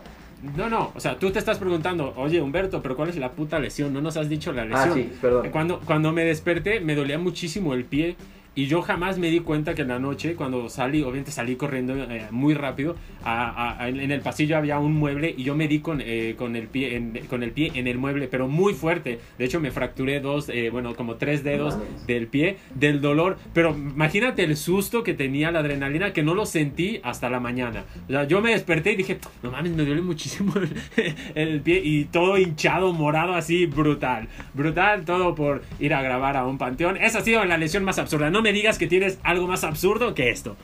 [0.56, 3.60] No, no, o sea, tú te estás preguntando, oye Humberto, pero ¿cuál es la puta
[3.60, 3.92] lesión?
[3.92, 4.90] No nos has dicho la lesión.
[4.90, 5.50] Ah, sí, perdón.
[5.52, 8.16] Cuando, cuando me desperté, me dolía muchísimo el pie
[8.54, 11.94] y yo jamás me di cuenta que en la noche, cuando salí, obviamente salí corriendo
[11.94, 15.78] eh, muy rápido, a- a- en el pasillo había un mueble y yo me di
[15.78, 19.20] con, eh, con, el pie en, con el pie en el mueble, pero muy fuerte.
[19.38, 23.38] De hecho, me fracturé dos, eh, bueno, como tres dedos del pie, del dolor.
[23.54, 27.84] Pero imagínate el susto que tenía la adrenalina que no lo sentí hasta la mañana.
[28.08, 31.80] O sea, yo me desperté y dije, no mames, me duele muchísimo el, el pie
[31.82, 34.28] y todo hinchado, morado, así, brutal.
[34.52, 36.96] Brutal, todo por ir a grabar a un panteón.
[36.98, 38.28] Esa ha sido la lesión más absurda.
[38.30, 40.56] No me digas que tienes algo más absurdo que esto.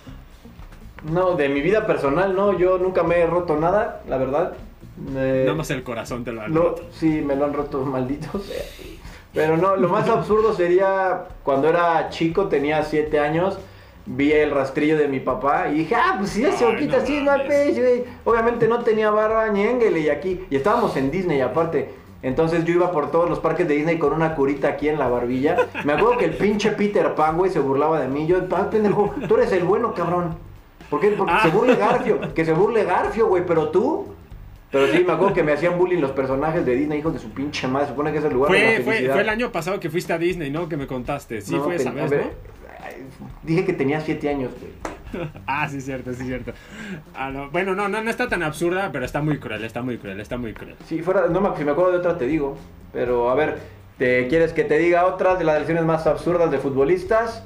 [1.10, 4.54] No, de mi vida personal, no, yo nunca me he roto nada, la verdad.
[5.16, 6.82] Eh, Nada más el corazón te lo han lo- roto.
[6.92, 8.62] sí, me lo han roto, maldito sea.
[9.32, 13.58] Pero no, lo más absurdo sería cuando era chico, tenía 7 años,
[14.06, 16.78] vi el rastrillo de mi papá y dije, ah, pues si ya se Ay, lo
[16.78, 18.04] quita no así, no hay pez, güey.
[18.24, 21.90] Obviamente no tenía barba ni enguele y aquí, y estábamos en Disney aparte.
[22.28, 25.08] Entonces yo iba por todos los parques de Disney con una curita aquí en la
[25.08, 25.56] barbilla.
[25.84, 28.26] Me acuerdo que el pinche Peter Pan, güey, se burlaba de mí.
[28.26, 30.36] Yo, ah, pendejo, tú eres el bueno, cabrón.
[30.90, 31.08] ¿Por qué?
[31.10, 31.40] Porque Ah.
[31.42, 32.20] se burle Garfio.
[32.34, 34.14] Que se burle Garfio, güey, pero tú...
[34.70, 37.30] Pero sí, me acuerdo que me hacían bullying los personajes de Disney, hijos de su
[37.30, 37.86] pinche madre.
[37.86, 39.88] Se supone que es el lugar de la Fue, fue, fue el año pasado que
[39.88, 40.68] fuiste a Disney, ¿no?
[40.68, 41.40] Que me contaste.
[41.40, 42.18] Sí, No, fue esa vez, ¿no?
[43.42, 44.72] Dije que tenía 7 años, güey.
[45.46, 46.52] Ah, sí, cierto, sí, cierto.
[47.14, 47.50] Ah, no.
[47.50, 50.36] Bueno, no, no, no está tan absurda, pero está muy cruel, está muy cruel, está
[50.36, 50.76] muy cruel.
[50.86, 52.56] Si fuera, no me, si me acuerdo de otra te digo.
[52.92, 53.58] Pero a ver,
[53.98, 57.44] ¿te quieres que te diga otras de las lesiones más absurdas de futbolistas?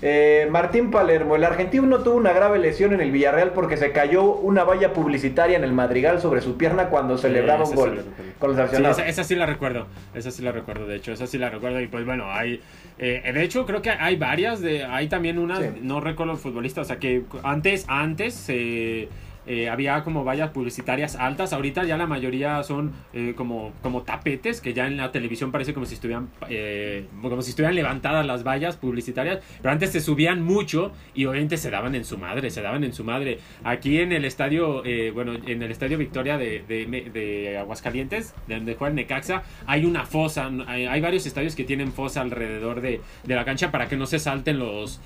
[0.00, 4.22] Eh, Martín Palermo, el argentino tuvo una grave lesión en el Villarreal porque se cayó
[4.32, 8.04] una valla publicitaria en el Madrigal sobre su pierna cuando celebraba Sí, un sí gol
[8.38, 8.98] con los Sí, aficionados.
[8.98, 11.80] esa, esa sí la recuerdo, esa sí la recuerdo, de hecho, esa sí la recuerdo.
[11.80, 12.60] Y pues bueno, hay.
[12.98, 15.66] eh, de hecho, creo que hay varias, de, hay también unas, Sí.
[15.82, 18.44] no recuerdo el futbolista, o sea que antes, antes.
[18.48, 19.08] eh,
[19.48, 24.60] eh, había como vallas publicitarias altas, ahorita ya la mayoría son eh, como, como tapetes,
[24.60, 28.44] que ya en la televisión parece como si estuvieran eh, como si estuvieran levantadas las
[28.44, 32.62] vallas publicitarias, pero antes se subían mucho y obviamente se daban en su madre, se
[32.62, 33.38] daban en su madre.
[33.64, 38.54] Aquí en el estadio, eh, bueno, en el estadio Victoria de, de, de Aguascalientes, de
[38.56, 42.80] donde juega el Necaxa, hay una fosa, hay, hay varios estadios que tienen fosa alrededor
[42.80, 45.00] de, de la cancha para que no se salten los...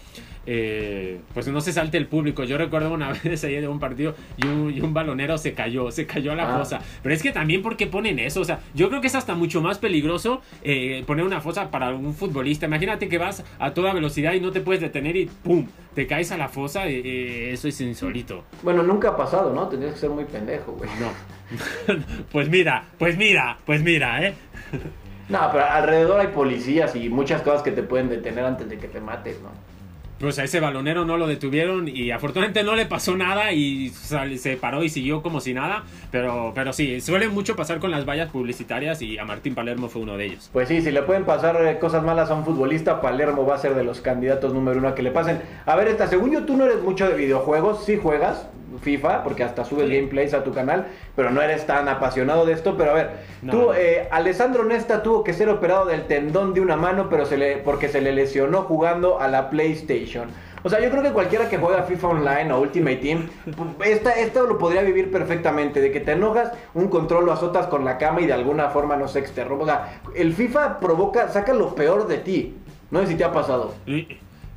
[0.47, 2.45] eh, pues no se salte el público.
[2.45, 5.91] Yo recuerdo una vez ahí de un partido y un, y un balonero se cayó,
[5.91, 6.59] se cayó a la Ah.
[6.59, 6.81] fosa.
[7.03, 8.41] Pero es que también, ¿por qué ponen eso?
[8.41, 11.91] O sea, yo creo que es hasta mucho más peligroso eh, poner una fosa para
[11.95, 12.67] un futbolista.
[12.67, 15.67] Imagínate que vas a toda velocidad y no te puedes detener y ¡pum!
[15.95, 16.87] Te caes a la fosa.
[16.89, 18.45] eh, eh, eso es insólito.
[18.63, 19.69] Bueno, nunca ha pasado, ¿no?
[19.69, 20.91] Tendrías que ser muy pendejo, güey.
[21.01, 21.11] No.
[22.33, 24.35] pues mira, pues mira, pues mira, ¿eh?
[25.29, 28.89] No, pero alrededor hay policías y muchas cosas que te pueden detener antes de que
[28.89, 29.51] te mates, ¿no?
[30.23, 34.57] Pues a ese balonero no lo detuvieron y afortunadamente no le pasó nada y se
[34.57, 35.83] paró y siguió como si nada.
[36.13, 40.03] Pero, pero sí, suele mucho pasar con las vallas publicitarias y a Martín Palermo fue
[40.03, 40.49] uno de ellos.
[40.53, 43.59] Pues sí, si le pueden pasar eh, cosas malas a un futbolista, Palermo va a
[43.59, 45.43] ser de los candidatos número uno que le pasen.
[45.67, 48.47] A ver, esta, según yo, tú no eres mucho de videojuegos, sí juegas
[48.79, 49.97] FIFA, porque hasta subes Sí.
[49.97, 52.77] gameplays a tu canal, pero no eres tan apasionado de esto.
[52.77, 53.11] Pero a ver,
[53.43, 53.53] No.
[53.53, 57.37] tú, eh, Alessandro Nesta tuvo que ser operado del tendón de una mano, pero se
[57.37, 60.29] le, porque se le lesionó jugando a la PlayStation.
[60.65, 63.29] O sea, yo creo que cualquiera que juega FIFA Online o Ultimate Team,
[63.85, 65.81] esta, esto lo podría vivir perfectamente.
[65.81, 68.95] De que te enojas, un control lo azotas con la cama y de alguna forma,
[68.97, 69.63] no te roba.
[69.63, 72.57] O sea, el FIFA provoca, saca lo peor de ti.
[72.93, 73.75] No sé si te ha pasado.
[73.87, 74.07] Y-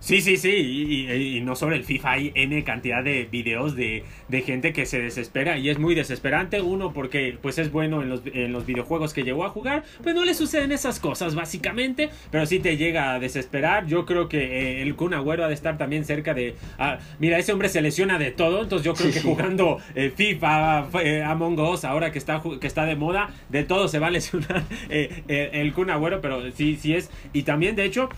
[0.05, 3.75] Sí, sí, sí, y, y- y no solo el FIFA, hay N cantidad de videos
[3.75, 6.61] de, de gente que se desespera y es muy desesperante.
[6.61, 10.13] Uno, porque pues es bueno en los, en los videojuegos que llegó a jugar, pues
[10.13, 13.87] no le suceden esas cosas básicamente, pero sí te llega a desesperar.
[13.87, 14.43] Yo creo que
[14.77, 16.53] eh, el Kun Agüero ha de estar también cerca de...
[16.77, 19.27] ah, mira, ese hombre se lesiona de todo, entonces yo creo Sí, que sí.
[19.27, 23.87] jugando eh, FIFA, eh, Among Us, ahora que está, que está de moda, de todo
[23.87, 27.09] se va a lesionar eh, eh, el Kun Agüero, pero sí, sí es...
[27.33, 28.09] Y también, de hecho,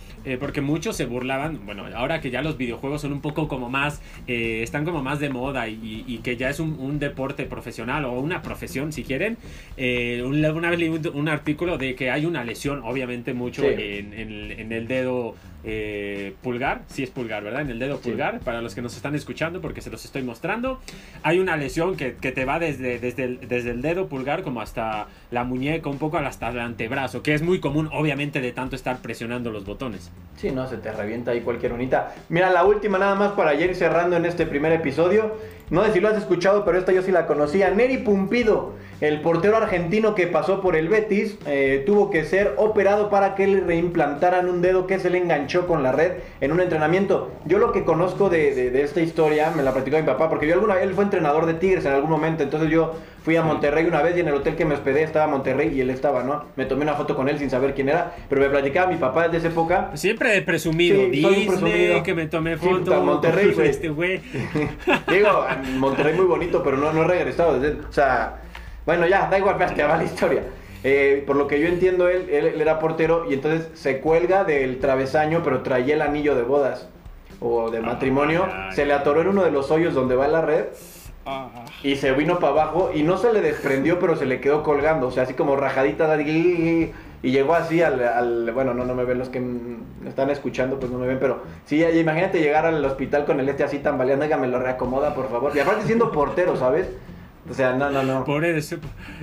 [0.42, 4.02] porque muchos se burlaban, bueno, ahora que ya los videojuegos son un poco como más,
[4.28, 8.06] eh, están como más de moda y, y que ya es un, un deporte profesional
[8.06, 9.38] o una profesión, si quieren,
[9.78, 13.62] eh, un- una vez leí un, un artículo de que hay una lesión, obviamente mucho,
[13.62, 13.68] Sí.
[13.78, 17.62] en, en- en el dedo eh, pulgar, sí es pulgar, ¿verdad?
[17.62, 18.10] En el dedo Sí.
[18.10, 20.80] pulgar, para los que nos están escuchando, porque se los estoy mostrando,
[21.24, 24.62] hay una lesión que, que te va desde, desde, el, desde el dedo pulgar como
[24.62, 28.76] hasta la muñeca, un poco hasta el antebrazo, que es muy común, obviamente, de tanto
[28.76, 30.12] estar presionando los botones.
[30.38, 32.14] Sí, no, se te revienta ahí cualquier unita.
[32.30, 35.36] Mira, la última nada más para ir cerrando en este primer episodio.
[35.70, 37.70] No sé si lo has escuchado, pero esta yo sí la conocía.
[37.72, 43.10] Neri Pumpido, el portero argentino que pasó por el Betis, eh, tuvo que ser operado
[43.10, 46.62] para que le reimplantaran un dedo que se le enganchó con la red en un
[46.62, 47.32] entrenamiento.
[47.44, 50.82] Yo lo que conozco de, esta historia, me la platicó mi papá, porque yo alguna
[50.82, 52.96] él fue entrenador de Tigres en algún momento, entonces yo
[53.28, 55.82] fui a Monterrey una vez y en el hotel que me hospedé estaba Monterrey y
[55.82, 56.46] él estaba, ¿no?
[56.56, 59.24] Me tomé una foto con él sin saber quién era, pero me platicaba mi papá
[59.24, 60.96] desde esa época Siempre he presumido.
[60.96, 62.04] Sí, Disney, presumido.
[62.04, 62.78] que me tomé Sí, foto.
[62.86, 63.68] puta, Monterrey, güey.
[63.70, 64.22] Este güey.
[65.12, 65.46] Digo,
[65.78, 67.60] Monterrey muy bonito, pero no, no he regresado.
[67.60, 68.36] desde- o sea,
[68.86, 70.44] bueno, ya, da igual, espérate, va la historia.
[70.86, 74.46] Eh, por lo que yo entiendo, él, él, él era portero y entonces se cuelga
[74.46, 76.88] del travesaño, pero traía el anillo de bodas
[77.42, 78.48] o de matrimonio.
[78.50, 80.64] ay, se le atoró en uno de los hoyos donde va la red
[81.28, 81.50] Ah,
[81.84, 85.08] y se vino para abajo y no se le desprendió, pero se le quedó colgando.
[85.08, 86.08] O sea, así como rajadita.
[86.22, 90.80] Y llegó así al, al- Bueno, no, no me ven los que me están escuchando,
[90.80, 94.24] pues no me ven, pero sí, imagínate llegar al hospital con el este así tambaleando,
[94.26, 95.52] oiga, me lo reacomoda, por favor.
[95.56, 96.88] Y aparte siendo portero, ¿sabes?
[97.50, 98.24] O sea, no, no, no.
[98.26, 98.76] Por eso.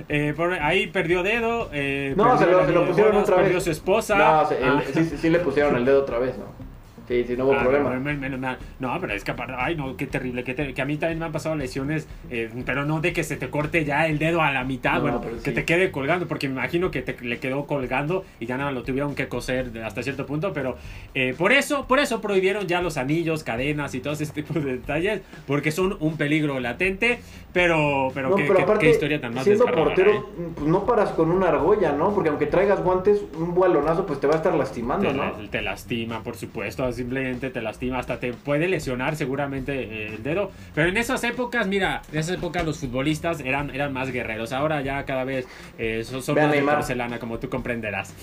[0.09, 1.69] eh, ahí perdió dedo.
[1.71, 3.43] eh, No, perdió se lo, se pusieron otra vez.
[3.45, 4.15] Perdió su esposa.
[4.17, 4.83] No, el- Ah.
[4.93, 6.64] sí, sí, sí le pusieron el dedo otra vez, ¿no?
[7.07, 7.89] Sí, sí, no hubo Ah, problema.
[7.99, 8.41] men-
[8.79, 11.19] No, pero es que aparte, ay no, qué terrible, qué ter- que a mí también
[11.19, 14.41] me han pasado lesiones, eh, pero no de que se te corte ya el dedo
[14.41, 15.51] a la mitad, No, bueno, pero que sí.
[15.55, 18.83] te quede colgando, porque me imagino que te, le quedó colgando y ya nada, lo
[18.83, 20.77] tuvieron que coser hasta cierto punto, pero
[21.13, 24.73] eh, por eso, por eso prohibieron ya los anillos, cadenas y todos ese tipo de
[24.77, 27.19] detalles, porque son un peligro latente,
[27.53, 30.49] pero, pero, No, qué, pero qué- aparte, qué historia tan más siendo desgarradora, portero, ¿eh?
[30.55, 32.13] pues no paras con una argolla, ¿no?
[32.13, 35.31] Porque aunque traigas guantes, un balonazo pues te va a estar lastimando, Te, ¿no?
[35.49, 40.51] te lastima, por supuesto, simplemente te lastima, hasta te puede lesionar seguramente eh, el dedo.
[40.73, 44.51] Pero en esas épocas, mira, en esas épocas los futbolistas eran, eran más guerreros.
[44.53, 48.13] Ahora ya cada vez eh, son, son más de porcelana, como tú comprenderás.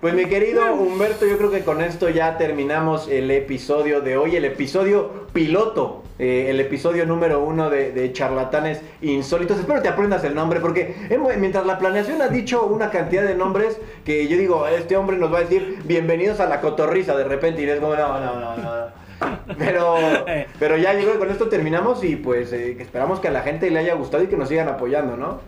[0.00, 4.36] Pues mi querido Humberto, yo creo que con esto ya terminamos el episodio de hoy,
[4.36, 9.58] el episodio piloto, eh, el episodio número uno de, de Charlatanes Insólitos.
[9.58, 13.34] Espero te aprendas el nombre, porque hemos- mientras la planeación ha dicho una cantidad de
[13.34, 17.24] nombres que yo digo, este hombre nos va a decir bienvenidos a la cotorriza de
[17.32, 19.02] repente y es como, no, no, no, no.
[19.58, 20.46] Pero, Eh.
[20.58, 23.42] pero ya yo creo que con esto terminamos y pues eh, esperamos que a la
[23.42, 25.40] gente le haya gustado y que nos sigan apoyando, ¿no?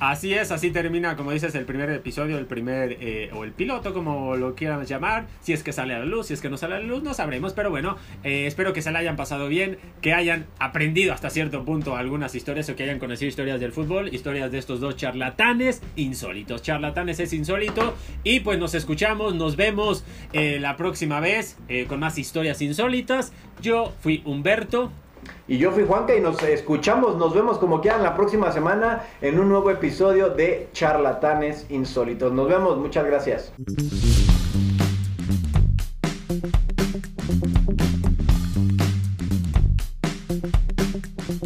[0.00, 3.92] Así es, así termina, como dices, el primer episodio, el primer, eh, o el piloto,
[3.92, 5.26] como lo quieran llamar.
[5.42, 7.02] Si es que sale a la luz, si es que no sale a la luz,
[7.02, 7.52] no sabremos.
[7.52, 11.66] Pero bueno, eh, espero que se la hayan pasado bien, que hayan aprendido hasta cierto
[11.66, 15.82] punto algunas historias o que hayan conocido historias del fútbol, historias de estos dos charlatanes
[15.96, 16.62] insólitos.
[16.62, 17.94] Charlatanes es insólito.
[18.24, 23.34] Y pues nos escuchamos, nos vemos eh, la próxima vez con más historias insólitas.
[23.60, 24.90] Yo fui Humberto.
[25.48, 29.38] Y yo fui Juanca y nos escuchamos, nos vemos como quieran la próxima semana en
[29.38, 32.32] un nuevo episodio de Charlatanes Insólitos.
[32.32, 33.52] Nos vemos, muchas gracias.